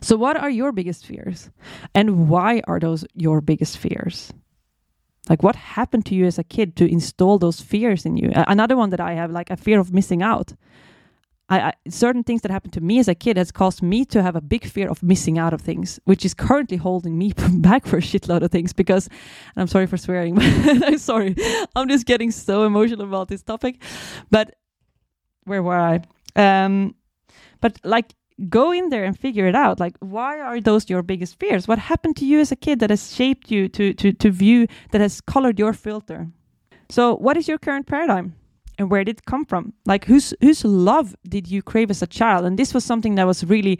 So 0.00 0.16
what 0.16 0.36
are 0.36 0.50
your 0.50 0.72
biggest 0.72 1.06
fears? 1.06 1.50
And 1.94 2.28
why 2.28 2.60
are 2.66 2.80
those 2.80 3.04
your 3.14 3.40
biggest 3.40 3.78
fears? 3.78 4.32
Like 5.30 5.42
what 5.42 5.56
happened 5.56 6.04
to 6.04 6.14
you 6.14 6.26
as 6.26 6.38
a 6.38 6.44
kid 6.44 6.76
to 6.76 6.90
install 6.90 7.38
those 7.38 7.60
fears 7.60 8.04
in 8.04 8.16
you 8.16 8.30
another 8.34 8.76
one 8.76 8.90
that 8.90 9.00
i 9.00 9.14
have 9.14 9.30
like 9.30 9.48
a 9.50 9.56
fear 9.56 9.80
of 9.80 9.94
missing 9.94 10.22
out 10.22 10.52
I, 11.50 11.60
I, 11.60 11.72
certain 11.88 12.22
things 12.22 12.42
that 12.42 12.50
happened 12.52 12.72
to 12.74 12.80
me 12.80 13.00
as 13.00 13.08
a 13.08 13.14
kid 13.14 13.36
has 13.36 13.50
caused 13.50 13.82
me 13.82 14.04
to 14.06 14.22
have 14.22 14.36
a 14.36 14.40
big 14.40 14.64
fear 14.64 14.88
of 14.88 15.02
missing 15.02 15.36
out 15.36 15.52
of 15.52 15.60
things, 15.60 15.98
which 16.04 16.24
is 16.24 16.32
currently 16.32 16.76
holding 16.76 17.18
me 17.18 17.32
back 17.54 17.86
for 17.86 17.96
a 17.96 18.00
shitload 18.00 18.42
of 18.42 18.52
things. 18.52 18.72
Because 18.72 19.08
I'm 19.56 19.66
sorry 19.66 19.86
for 19.86 19.96
swearing, 19.96 20.34
but 20.36 20.44
I'm 20.46 20.98
sorry. 20.98 21.34
I'm 21.74 21.88
just 21.88 22.06
getting 22.06 22.30
so 22.30 22.62
emotional 22.62 23.04
about 23.04 23.28
this 23.28 23.42
topic. 23.42 23.82
But 24.30 24.54
where 25.44 25.62
were 25.62 25.76
I? 25.76 26.02
Um, 26.36 26.94
but 27.60 27.78
like 27.84 28.14
go 28.48 28.72
in 28.72 28.88
there 28.88 29.04
and 29.04 29.18
figure 29.18 29.46
it 29.46 29.54
out 29.54 29.80
like 29.80 29.96
why 30.00 30.40
are 30.40 30.60
those 30.60 30.88
your 30.88 31.02
biggest 31.02 31.38
fears? 31.38 31.68
What 31.68 31.78
happened 31.78 32.16
to 32.16 32.24
you 32.24 32.40
as 32.40 32.52
a 32.52 32.56
kid 32.56 32.80
that 32.80 32.90
has 32.90 33.14
shaped 33.14 33.50
you 33.50 33.68
to 33.68 33.92
to 33.94 34.12
to 34.12 34.30
view 34.30 34.66
that 34.92 35.00
has 35.00 35.20
colored 35.20 35.58
your 35.58 35.72
filter? 35.72 36.28
So 36.88 37.16
what 37.16 37.36
is 37.36 37.48
your 37.48 37.58
current 37.58 37.86
paradigm? 37.86 38.34
And 38.78 38.90
where 38.90 39.04
did 39.04 39.18
it 39.18 39.26
come 39.26 39.44
from? 39.44 39.74
Like 39.84 40.06
whose 40.06 40.34
whose 40.40 40.64
love 40.64 41.14
did 41.28 41.48
you 41.48 41.62
crave 41.62 41.90
as 41.90 42.02
a 42.02 42.06
child? 42.06 42.44
And 42.46 42.58
this 42.58 42.72
was 42.72 42.84
something 42.84 43.16
that 43.16 43.26
was 43.26 43.44
really 43.44 43.78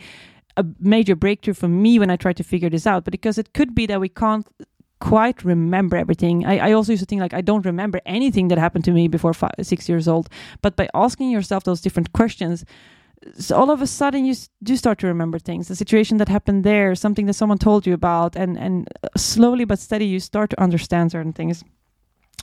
a 0.57 0.65
major 0.79 1.17
breakthrough 1.17 1.55
for 1.55 1.69
me 1.69 1.97
when 1.99 2.11
i 2.11 2.17
tried 2.17 2.37
to 2.37 2.43
figure 2.43 2.69
this 2.69 2.85
out 2.85 3.05
because 3.05 3.39
it 3.39 3.55
could 3.55 3.73
be 3.73 3.87
that 3.87 4.01
we 4.01 4.09
can't 4.09 4.45
quite 5.01 5.43
remember 5.45 5.97
everything. 5.97 6.45
I, 6.45 6.69
I, 6.69 6.73
also 6.73 6.93
used 6.93 7.03
to 7.03 7.07
think 7.07 7.21
like 7.21 7.35
I 7.35 7.41
don't 7.41 7.65
remember 7.65 8.01
anything 8.07 8.49
that 8.49 8.59
happened 8.59 8.85
to 8.85 8.93
me 8.93 9.09
before 9.09 9.33
five, 9.35 9.55
six 9.63 9.89
years 9.89 10.07
old. 10.07 10.29
But 10.63 10.77
by 10.77 10.89
asking 10.95 11.31
yourself 11.31 11.65
those 11.65 11.81
different 11.81 12.13
questions, 12.13 12.65
so 13.39 13.57
all 13.57 13.71
of 13.71 13.83
a 13.83 13.87
sudden 13.87 14.25
you 14.25 14.35
do 14.63 14.77
start 14.77 14.99
to 15.01 15.07
remember 15.07 15.39
things. 15.39 15.69
The 15.69 15.77
situation 15.77 16.17
that 16.19 16.29
happened 16.29 16.65
there 16.65 16.95
something 16.95 17.27
that 17.27 17.35
someone 17.35 17.59
told 17.59 17.87
you 17.87 17.95
about 17.95 18.37
and 18.37 18.59
and 18.59 18.89
uh, 19.03 19.09
slowly 19.17 19.65
but 19.65 19.79
steady 19.79 20.07
you 20.07 20.21
start 20.21 20.51
to 20.51 20.61
understand 20.61 21.13
certain 21.13 21.33
things. 21.33 21.65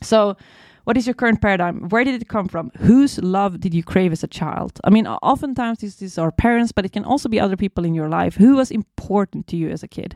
So 0.03 0.37
what 0.83 0.95
is 0.95 1.05
your 1.05 1.15
current 1.15 1.41
paradigm? 1.41 1.89
Where 1.89 2.05
did 2.05 2.21
it 2.21 2.29
come 2.29 2.47
from? 2.47 2.71
Whose 2.77 3.17
love 3.17 3.59
did 3.59 3.73
you 3.73 3.83
crave 3.83 4.11
as 4.11 4.23
a 4.23 4.27
child? 4.27 4.79
I 4.83 4.89
mean 4.89 5.07
oftentimes 5.07 5.79
these, 5.79 5.95
these 5.95 6.17
are 6.17 6.31
parents 6.31 6.71
but 6.71 6.85
it 6.85 6.91
can 6.91 7.05
also 7.05 7.29
be 7.29 7.39
other 7.39 7.57
people 7.57 7.83
in 7.83 7.95
your 7.95 8.09
life 8.09 8.35
who 8.35 8.55
was 8.55 8.71
important 8.71 9.47
to 9.47 9.57
you 9.57 9.69
as 9.69 9.83
a 9.83 9.87
kid. 9.87 10.15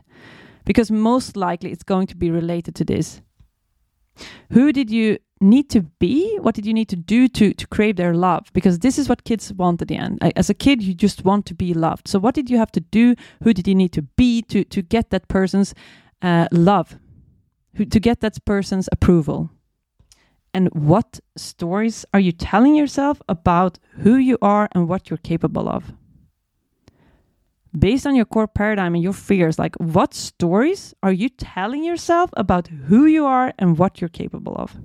Because 0.64 0.92
most 0.92 1.36
likely 1.36 1.72
it's 1.72 1.82
going 1.82 2.06
to 2.06 2.16
be 2.16 2.30
related 2.30 2.76
to 2.76 2.84
this. 2.84 3.20
Who 4.50 4.72
did 4.72 4.90
you 4.90 5.18
need 5.42 5.68
to 5.70 5.82
be? 5.98 6.38
What 6.40 6.54
did 6.54 6.66
you 6.66 6.74
need 6.74 6.88
to 6.88 6.96
do 6.96 7.28
to 7.28 7.52
to 7.52 7.66
crave 7.66 7.96
their 7.96 8.14
love? 8.14 8.50
Because 8.52 8.78
this 8.78 8.98
is 8.98 9.08
what 9.08 9.24
kids 9.24 9.52
want 9.52 9.82
at 9.82 9.88
the 9.88 9.96
end. 9.96 10.18
As 10.36 10.50
a 10.50 10.54
kid, 10.54 10.82
you 10.82 10.94
just 10.94 11.24
want 11.24 11.46
to 11.46 11.54
be 11.54 11.74
loved. 11.74 12.08
So 12.08 12.18
what 12.18 12.34
did 12.34 12.50
you 12.50 12.58
have 12.58 12.72
to 12.72 12.80
do? 12.80 13.14
Who 13.42 13.52
did 13.52 13.68
you 13.68 13.74
need 13.74 13.92
to 13.92 14.02
be 14.02 14.42
to 14.42 14.64
to 14.64 14.82
get 14.82 15.10
that 15.10 15.28
person's 15.28 15.74
uh, 16.22 16.46
love? 16.52 16.98
Who, 17.74 17.84
to 17.86 18.00
get 18.00 18.20
that 18.20 18.44
person's 18.44 18.88
approval? 18.92 19.50
And 20.54 20.68
what 20.74 21.20
stories 21.36 22.04
are 22.12 22.20
you 22.20 22.32
telling 22.32 22.74
yourself 22.74 23.22
about 23.26 23.78
who 24.02 24.16
you 24.16 24.36
are 24.42 24.68
and 24.72 24.86
what 24.86 25.08
you're 25.08 25.16
capable 25.16 25.66
of? 25.68 25.92
based 27.78 28.06
on 28.06 28.14
your 28.14 28.24
core 28.24 28.46
paradigm 28.46 28.94
and 28.94 29.02
your 29.02 29.12
fears, 29.12 29.58
like 29.58 29.74
what 29.76 30.14
stories 30.14 30.94
are 31.02 31.12
you 31.12 31.28
telling 31.28 31.84
yourself 31.84 32.30
about 32.36 32.68
who 32.68 33.06
you 33.06 33.24
are 33.24 33.52
and 33.58 33.78
what 33.78 34.00
you're 34.00 34.08
capable 34.08 34.54
of? 34.56 34.76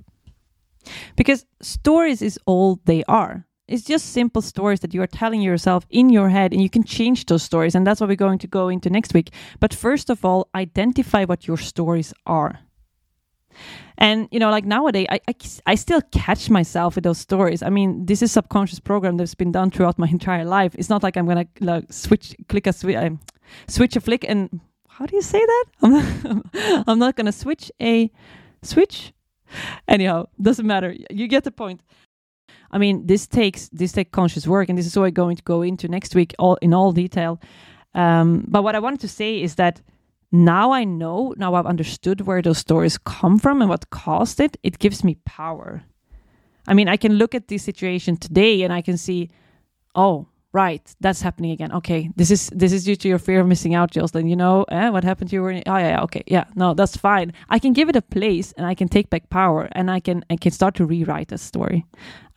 Because 1.15 1.45
stories 1.61 2.21
is 2.21 2.39
all 2.45 2.79
they 2.85 3.03
are. 3.07 3.45
It's 3.67 3.83
just 3.83 4.13
simple 4.13 4.41
stories 4.41 4.79
that 4.79 4.93
you 4.93 5.01
are 5.01 5.07
telling 5.07 5.41
yourself 5.41 5.85
in 5.89 6.09
your 6.09 6.29
head, 6.29 6.53
and 6.53 6.61
you 6.61 6.69
can 6.69 6.83
change 6.83 7.25
those 7.25 7.43
stories. 7.43 7.75
And 7.75 7.85
that's 7.85 7.99
what 7.99 8.07
we're 8.07 8.15
going 8.15 8.39
to 8.39 8.47
go 8.47 8.69
into 8.69 8.89
next 8.89 9.13
week. 9.13 9.31
But 9.59 9.73
first 9.73 10.09
of 10.09 10.23
all, 10.23 10.47
identify 10.55 11.25
what 11.25 11.47
your 11.47 11.57
stories 11.57 12.13
are. 12.25 12.59
And 13.97 14.27
you 14.31 14.39
know, 14.39 14.51
like 14.51 14.65
nowadays, 14.65 15.07
I, 15.09 15.19
I, 15.27 15.35
I 15.65 15.75
still 15.75 16.01
catch 16.11 16.49
myself 16.49 16.95
with 16.95 17.03
those 17.03 17.17
stories. 17.17 17.63
I 17.63 17.69
mean, 17.69 18.05
this 18.05 18.21
is 18.21 18.31
subconscious 18.31 18.79
program 18.79 19.17
that's 19.17 19.35
been 19.35 19.51
done 19.51 19.71
throughout 19.71 19.97
my 19.97 20.07
entire 20.11 20.45
life. 20.45 20.75
It's 20.75 20.89
not 20.89 21.03
like 21.03 21.17
I'm 21.17 21.25
gonna 21.25 21.47
like 21.59 21.91
switch, 21.91 22.35
click 22.47 22.67
a 22.67 22.73
switch, 22.73 22.95
um, 22.95 23.19
switch 23.67 23.95
a 23.95 24.01
flick, 24.01 24.23
and 24.27 24.61
how 24.87 25.05
do 25.05 25.15
you 25.15 25.21
say 25.21 25.43
that? 25.43 25.65
I'm 25.81 25.91
not, 25.91 26.83
I'm 26.87 26.99
not 26.99 27.15
gonna 27.15 27.31
switch 27.31 27.71
a 27.81 28.11
switch. 28.61 29.13
Anyhow, 29.87 30.27
doesn't 30.41 30.65
matter. 30.65 30.95
You 31.09 31.27
get 31.27 31.43
the 31.43 31.51
point. 31.51 31.81
I 32.71 32.77
mean, 32.77 33.07
this 33.07 33.27
takes 33.27 33.69
this 33.69 33.93
takes 33.93 34.11
conscious 34.11 34.45
work, 34.47 34.69
and 34.69 34.77
this 34.77 34.85
is 34.85 34.95
what 34.95 35.03
we're 35.03 35.11
going 35.11 35.37
to 35.37 35.43
go 35.43 35.61
into 35.61 35.87
next 35.87 36.15
week, 36.15 36.33
all 36.37 36.55
in 36.61 36.73
all 36.73 36.91
detail. 36.91 37.39
Um, 37.93 38.45
but 38.47 38.63
what 38.63 38.75
I 38.75 38.79
wanted 38.79 38.99
to 39.01 39.07
say 39.07 39.41
is 39.41 39.55
that 39.55 39.81
now 40.31 40.71
I 40.71 40.83
know, 40.83 41.33
now 41.37 41.55
I've 41.55 41.65
understood 41.65 42.21
where 42.21 42.41
those 42.41 42.57
stories 42.57 42.97
come 42.97 43.39
from 43.39 43.61
and 43.61 43.69
what 43.69 43.89
caused 43.89 44.39
it, 44.39 44.57
it 44.61 44.79
gives 44.79 45.03
me 45.03 45.15
power. 45.25 45.83
I 46.67 46.73
mean, 46.73 46.89
I 46.89 46.97
can 46.97 47.13
look 47.13 47.33
at 47.33 47.47
this 47.47 47.63
situation 47.63 48.17
today 48.17 48.61
and 48.63 48.73
I 48.73 48.81
can 48.81 48.97
see, 48.97 49.29
oh, 49.95 50.27
right, 50.57 50.95
that's 50.99 51.21
happening 51.21 51.51
again. 51.51 51.71
Okay, 51.71 52.09
this 52.15 52.31
is 52.31 52.49
this 52.61 52.71
is 52.73 52.83
due 52.83 52.95
to 52.95 53.07
your 53.07 53.19
fear 53.19 53.39
of 53.41 53.47
missing 53.47 53.75
out, 53.75 53.91
Jocelyn. 53.91 54.27
You 54.27 54.35
know, 54.35 54.65
eh, 54.69 54.89
what 54.89 55.03
happened 55.03 55.29
to 55.29 55.35
you? 55.35 55.43
Oh 55.47 55.51
yeah, 55.51 55.89
yeah, 55.93 56.01
okay, 56.05 56.23
yeah, 56.25 56.45
no, 56.55 56.73
that's 56.73 56.97
fine. 56.97 57.31
I 57.55 57.59
can 57.59 57.73
give 57.73 57.89
it 57.89 57.95
a 57.95 58.01
place 58.01 58.53
and 58.57 58.65
I 58.71 58.75
can 58.75 58.87
take 58.87 59.09
back 59.09 59.29
power 59.29 59.69
and 59.77 59.91
I 59.97 59.99
can 59.99 60.23
I 60.33 60.35
can 60.43 60.51
start 60.51 60.75
to 60.75 60.85
rewrite 60.85 61.27
the 61.29 61.37
story. 61.37 61.85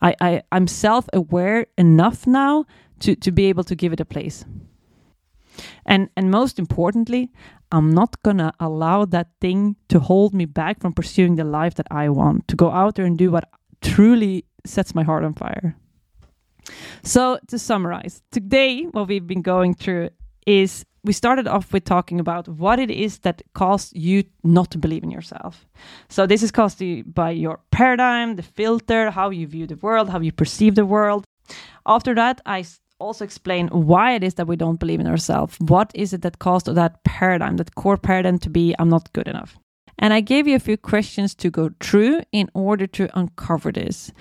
I, 0.01 0.15
I 0.21 0.41
I'm 0.51 0.67
self 0.67 1.05
aware 1.13 1.65
enough 1.77 2.27
now 2.27 2.65
to 2.99 3.15
to 3.15 3.31
be 3.31 3.49
able 3.49 3.63
to 3.63 3.75
give 3.75 3.93
it 3.93 3.99
a 3.99 4.05
place. 4.05 4.45
And 5.85 6.09
and 6.15 6.29
most 6.31 6.59
importantly, 6.59 7.31
I'm 7.71 7.89
not 7.89 8.21
gonna 8.23 8.53
allow 8.59 9.05
that 9.05 9.27
thing 9.39 9.75
to 9.87 9.99
hold 9.99 10.33
me 10.33 10.45
back 10.45 10.81
from 10.81 10.93
pursuing 10.93 11.37
the 11.37 11.43
life 11.61 11.75
that 11.75 11.87
I 11.91 12.09
want, 12.09 12.47
to 12.47 12.55
go 12.55 12.69
out 12.69 12.95
there 12.95 13.05
and 13.05 13.17
do 13.17 13.31
what 13.31 13.49
truly 13.81 14.45
sets 14.65 14.93
my 14.93 15.03
heart 15.03 15.23
on 15.23 15.33
fire. 15.33 15.75
So, 17.03 17.39
to 17.47 17.57
summarize, 17.57 18.21
today 18.31 18.83
what 18.83 19.07
we've 19.07 19.27
been 19.27 19.41
going 19.41 19.73
through 19.73 20.09
is 20.45 20.85
we 21.03 21.13
started 21.13 21.47
off 21.47 21.73
with 21.73 21.83
talking 21.83 22.19
about 22.19 22.47
what 22.47 22.79
it 22.79 22.91
is 22.91 23.19
that 23.19 23.41
caused 23.53 23.95
you 23.95 24.23
not 24.43 24.69
to 24.71 24.77
believe 24.77 25.03
in 25.03 25.11
yourself. 25.11 25.65
So, 26.09 26.27
this 26.27 26.43
is 26.43 26.51
caused 26.51 26.81
by 27.13 27.31
your 27.31 27.59
paradigm, 27.71 28.35
the 28.35 28.43
filter, 28.43 29.11
how 29.11 29.29
you 29.29 29.47
view 29.47 29.67
the 29.67 29.77
world, 29.77 30.09
how 30.09 30.19
you 30.19 30.31
perceive 30.31 30.75
the 30.75 30.85
world. 30.85 31.25
After 31.85 32.13
that, 32.15 32.41
I 32.45 32.65
also 32.99 33.25
explain 33.25 33.67
why 33.69 34.13
it 34.13 34.23
is 34.23 34.35
that 34.35 34.47
we 34.47 34.55
don't 34.55 34.79
believe 34.79 34.99
in 34.99 35.07
ourselves. 35.07 35.57
What 35.59 35.91
is 35.95 36.13
it 36.13 36.21
that 36.21 36.39
caused 36.39 36.67
that 36.67 37.03
paradigm, 37.03 37.57
that 37.57 37.75
core 37.75 37.97
paradigm 37.97 38.37
to 38.39 38.49
be 38.49 38.75
I'm 38.77 38.89
not 38.89 39.11
good 39.13 39.27
enough? 39.27 39.57
And 39.97 40.13
I 40.13 40.21
gave 40.21 40.47
you 40.47 40.55
a 40.55 40.59
few 40.59 40.77
questions 40.77 41.35
to 41.35 41.49
go 41.49 41.71
through 41.79 42.21
in 42.31 42.49
order 42.53 42.87
to 42.87 43.19
uncover 43.19 43.71
this. 43.71 44.11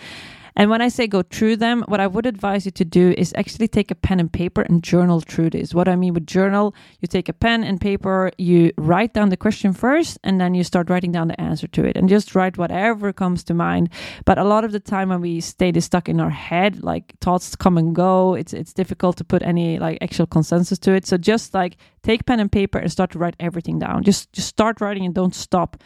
And 0.56 0.70
when 0.70 0.82
I 0.82 0.88
say 0.88 1.06
go 1.06 1.22
through 1.22 1.56
them, 1.56 1.84
what 1.88 2.00
I 2.00 2.06
would 2.06 2.26
advise 2.26 2.64
you 2.64 2.70
to 2.72 2.84
do 2.84 3.14
is 3.16 3.32
actually 3.36 3.68
take 3.68 3.90
a 3.90 3.94
pen 3.94 4.20
and 4.20 4.32
paper 4.32 4.62
and 4.62 4.82
journal 4.82 5.20
through 5.20 5.50
this. 5.50 5.74
What 5.74 5.88
I 5.88 5.96
mean 5.96 6.14
with 6.14 6.26
journal, 6.26 6.74
you 7.00 7.08
take 7.08 7.28
a 7.28 7.32
pen 7.32 7.64
and 7.64 7.80
paper, 7.80 8.30
you 8.38 8.72
write 8.76 9.14
down 9.14 9.28
the 9.28 9.36
question 9.36 9.72
first, 9.72 10.18
and 10.24 10.40
then 10.40 10.54
you 10.54 10.64
start 10.64 10.90
writing 10.90 11.12
down 11.12 11.28
the 11.28 11.40
answer 11.40 11.66
to 11.68 11.84
it 11.84 11.96
and 11.96 12.08
just 12.08 12.34
write 12.34 12.58
whatever 12.58 13.12
comes 13.12 13.44
to 13.44 13.54
mind. 13.54 13.90
But 14.24 14.38
a 14.38 14.44
lot 14.44 14.64
of 14.64 14.72
the 14.72 14.80
time 14.80 15.08
when 15.10 15.20
we 15.20 15.40
stay 15.40 15.70
this 15.70 15.86
stuck 15.86 16.08
in 16.08 16.20
our 16.20 16.30
head, 16.30 16.82
like 16.82 17.14
thoughts 17.20 17.56
come 17.56 17.78
and 17.78 17.94
go, 17.94 18.34
it's 18.34 18.52
it's 18.52 18.72
difficult 18.72 19.16
to 19.18 19.24
put 19.24 19.42
any 19.42 19.78
like 19.78 19.98
actual 20.00 20.26
consensus 20.26 20.78
to 20.80 20.92
it. 20.92 21.06
So 21.06 21.16
just 21.16 21.54
like 21.54 21.76
take 22.02 22.26
pen 22.26 22.40
and 22.40 22.50
paper 22.50 22.78
and 22.78 22.90
start 22.90 23.10
to 23.12 23.18
write 23.18 23.36
everything 23.40 23.78
down. 23.78 24.02
Just 24.02 24.32
just 24.32 24.48
start 24.48 24.80
writing 24.80 25.04
and 25.04 25.14
don't 25.14 25.34
stop. 25.34 25.76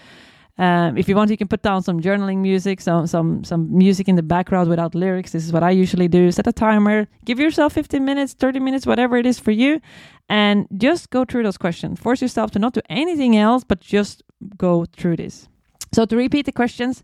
Um, 0.57 0.97
if 0.97 1.09
you 1.09 1.17
want, 1.17 1.31
you 1.31 1.37
can 1.37 1.49
put 1.49 1.63
down 1.63 1.83
some 1.83 2.01
journaling 2.01 2.39
music, 2.39 2.81
some 2.81 3.07
some 3.09 3.43
some 3.43 3.77
music 3.77 4.09
in 4.09 4.15
the 4.15 4.23
background 4.23 4.71
without 4.71 4.95
lyrics. 4.95 5.33
This 5.33 5.45
is 5.45 5.53
what 5.53 5.65
I 5.65 5.71
usually 5.71 6.07
do. 6.07 6.31
Set 6.31 6.47
a 6.47 6.53
timer, 6.53 7.09
give 7.25 7.41
yourself 7.41 7.73
15 7.73 8.05
minutes, 8.05 8.35
30 8.35 8.61
minutes, 8.61 8.87
whatever 8.87 9.17
it 9.17 9.27
is 9.27 9.41
for 9.41 9.51
you, 9.51 9.81
and 10.29 10.67
just 10.77 11.11
go 11.11 11.25
through 11.25 11.43
those 11.43 11.59
questions. 11.59 11.99
Force 11.99 12.23
yourself 12.23 12.53
to 12.53 12.61
not 12.61 12.73
do 12.73 12.81
anything 12.89 13.37
else, 13.37 13.65
but 13.65 13.81
just 13.81 14.23
go 14.57 14.85
through 14.85 15.17
this. 15.17 15.49
So 15.93 16.07
to 16.07 16.17
repeat 16.17 16.47
the 16.47 16.53
questions, 16.53 17.03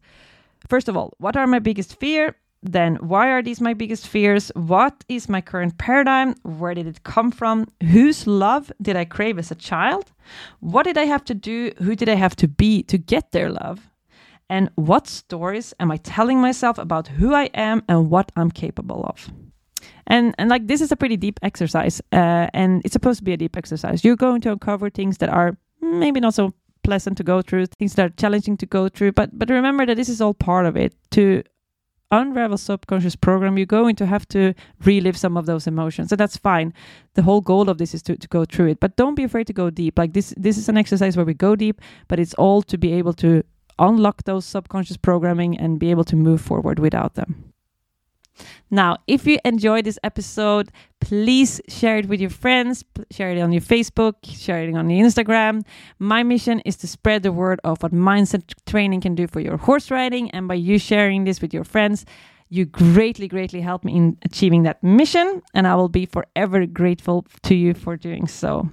first 0.69 0.89
of 0.89 0.97
all, 0.97 1.13
what 1.19 1.37
are 1.37 1.47
my 1.49 1.59
biggest 1.59 1.99
fear? 1.99 2.37
Then 2.63 2.97
why 2.97 3.31
are 3.31 3.43
these 3.43 3.61
my 3.61 3.75
biggest 3.75 4.07
fears? 4.07 4.53
What 4.55 5.05
is 5.09 5.29
my 5.29 5.41
current 5.41 5.79
paradigm? 5.79 6.35
Where 6.43 6.75
did 6.75 6.87
it 6.87 7.03
come 7.05 7.31
from? 7.31 7.67
Whose 7.83 8.27
love 8.27 8.71
did 8.83 8.97
I 8.97 9.05
crave 9.05 9.39
as 9.39 9.51
a 9.51 9.55
child? 9.55 10.13
What 10.61 10.85
did 10.85 10.99
I 10.99 11.05
have 11.05 11.25
to 11.27 11.35
do? 11.35 11.73
Who 11.79 11.97
did 11.97 12.09
I 12.09 12.17
have 12.17 12.37
to 12.37 12.49
be 12.49 12.83
to 12.85 12.99
get 12.99 13.33
their 13.33 13.51
love? 13.51 13.89
And 14.51 14.69
what 14.75 15.07
stories 15.07 15.73
am 15.81 15.91
I 15.91 15.97
telling 15.99 16.41
myself 16.41 16.77
about 16.77 17.09
who 17.09 17.35
I 17.35 17.45
am 17.55 17.83
and 17.89 18.11
what 18.11 18.33
I'm 18.37 18.51
capable 18.51 19.05
of? 19.05 19.31
And 20.07 20.35
and 20.39 20.51
like 20.51 20.67
this 20.67 20.81
is 20.81 20.93
a 20.93 20.97
pretty 20.97 21.17
deep 21.17 21.39
exercise, 21.43 22.03
uh, 22.13 22.49
and 22.53 22.83
it's 22.85 22.93
supposed 22.93 23.19
to 23.21 23.25
be 23.25 23.33
a 23.33 23.37
deep 23.37 23.57
exercise. 23.57 24.05
You're 24.05 24.17
going 24.17 24.41
to 24.43 24.53
uncover 24.53 24.91
things 24.91 25.19
that 25.19 25.29
are 25.31 25.57
maybe 25.81 26.21
not 26.21 26.35
so 26.35 26.53
pleasant 26.83 27.17
to 27.19 27.23
go 27.23 27.43
through, 27.43 27.67
things 27.67 27.95
that 27.95 28.07
are 28.07 28.15
challenging 28.17 28.57
to 28.57 28.67
go 28.67 28.89
through. 28.89 29.13
But 29.13 29.39
but 29.39 29.49
remember 29.49 29.87
that 29.87 29.97
this 29.97 30.09
is 30.09 30.21
all 30.21 30.35
part 30.35 30.67
of 30.67 30.77
it. 30.77 30.95
To 31.13 31.43
unravel 32.11 32.59
subconscious 32.59 33.17
program, 33.17 33.57
you're 33.57 33.67
going 33.67 33.97
to 33.97 34.07
have 34.07 34.27
to 34.29 34.55
relive 34.85 35.17
some 35.17 35.37
of 35.37 35.47
those 35.47 35.67
emotions. 35.67 36.11
So 36.11 36.17
that's 36.17 36.37
fine. 36.37 36.73
The 37.15 37.23
whole 37.23 37.41
goal 37.41 37.69
of 37.69 37.79
this 37.79 37.95
is 37.95 38.03
to, 38.05 38.17
to 38.17 38.29
go 38.29 38.45
through 38.45 38.69
it. 38.69 38.81
But 38.81 38.97
don't 38.97 39.15
be 39.15 39.25
afraid 39.25 39.47
to 39.47 39.53
go 39.53 39.71
deep. 39.71 39.99
Like 39.99 40.13
this 40.13 40.35
this 40.37 40.59
is 40.59 40.69
an 40.69 40.77
exercise 40.77 41.17
where 41.17 41.27
we 41.27 41.35
go 41.35 41.57
deep, 41.57 41.81
but 42.09 42.19
it's 42.19 42.35
all 42.35 42.63
to 42.63 42.79
be 42.79 42.93
able 42.95 43.13
to 43.15 43.43
unlock 43.79 44.25
those 44.25 44.45
subconscious 44.45 44.97
programming 44.97 45.59
and 45.59 45.79
be 45.79 45.91
able 45.91 46.05
to 46.05 46.17
move 46.17 46.41
forward 46.41 46.79
without 46.79 47.15
them. 47.15 47.50
Now, 48.71 48.99
if 49.07 49.27
you 49.27 49.39
enjoyed 49.45 49.85
this 49.85 49.99
episode, 50.03 50.71
please 51.01 51.61
share 51.69 51.99
it 51.99 52.09
with 52.09 52.21
your 52.21 52.31
friends, 52.31 52.85
share 53.11 53.31
it 53.31 53.41
on 53.41 53.53
your 53.53 53.63
Facebook, 53.63 54.15
share 54.25 54.63
it 54.63 54.75
on 54.75 54.91
your 54.91 55.07
Instagram. 55.07 55.65
My 55.99 56.23
mission 56.23 56.61
is 56.61 56.77
to 56.79 56.87
spread 56.87 57.23
the 57.23 57.33
word 57.33 57.61
of 57.65 57.83
what 57.83 57.93
mindset 57.93 58.53
training 58.67 59.01
can 59.01 59.15
do 59.15 59.27
for 59.27 59.41
your 59.41 59.57
horse 59.57 59.91
riding. 59.91 60.31
And 60.31 60.49
by 60.49 60.55
you 60.55 60.79
sharing 60.79 61.25
this 61.25 61.41
with 61.41 61.53
your 61.53 61.65
friends, 61.65 62.05
you 62.49 62.65
greatly, 62.65 63.29
greatly 63.29 63.61
help 63.61 63.85
me 63.85 63.97
in 63.97 64.19
achieving 64.23 64.65
that 64.65 64.83
mission. 64.83 65.43
And 65.55 65.67
I 65.67 65.75
will 65.77 65.89
be 65.89 66.07
forever 66.07 66.67
grateful 66.67 67.27
to 67.45 67.55
you 67.55 67.75
for 67.75 67.97
doing 67.97 68.27
so. 68.27 68.69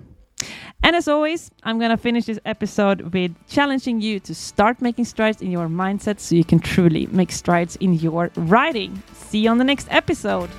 And 0.83 0.95
as 0.95 1.07
always, 1.07 1.51
I'm 1.63 1.79
going 1.79 1.91
to 1.91 1.97
finish 1.97 2.25
this 2.25 2.39
episode 2.45 3.13
with 3.13 3.31
challenging 3.49 3.99
you 3.99 4.19
to 4.21 4.33
start 4.35 4.81
making 4.81 5.05
strides 5.05 5.41
in 5.41 5.51
your 5.51 5.67
mindset 5.67 6.19
so 6.19 6.35
you 6.35 6.45
can 6.45 6.59
truly 6.59 7.07
make 7.07 7.31
strides 7.31 7.75
in 7.77 7.93
your 7.95 8.31
riding. 8.35 9.01
See 9.13 9.39
you 9.39 9.49
on 9.49 9.57
the 9.57 9.63
next 9.63 9.87
episode. 9.89 10.49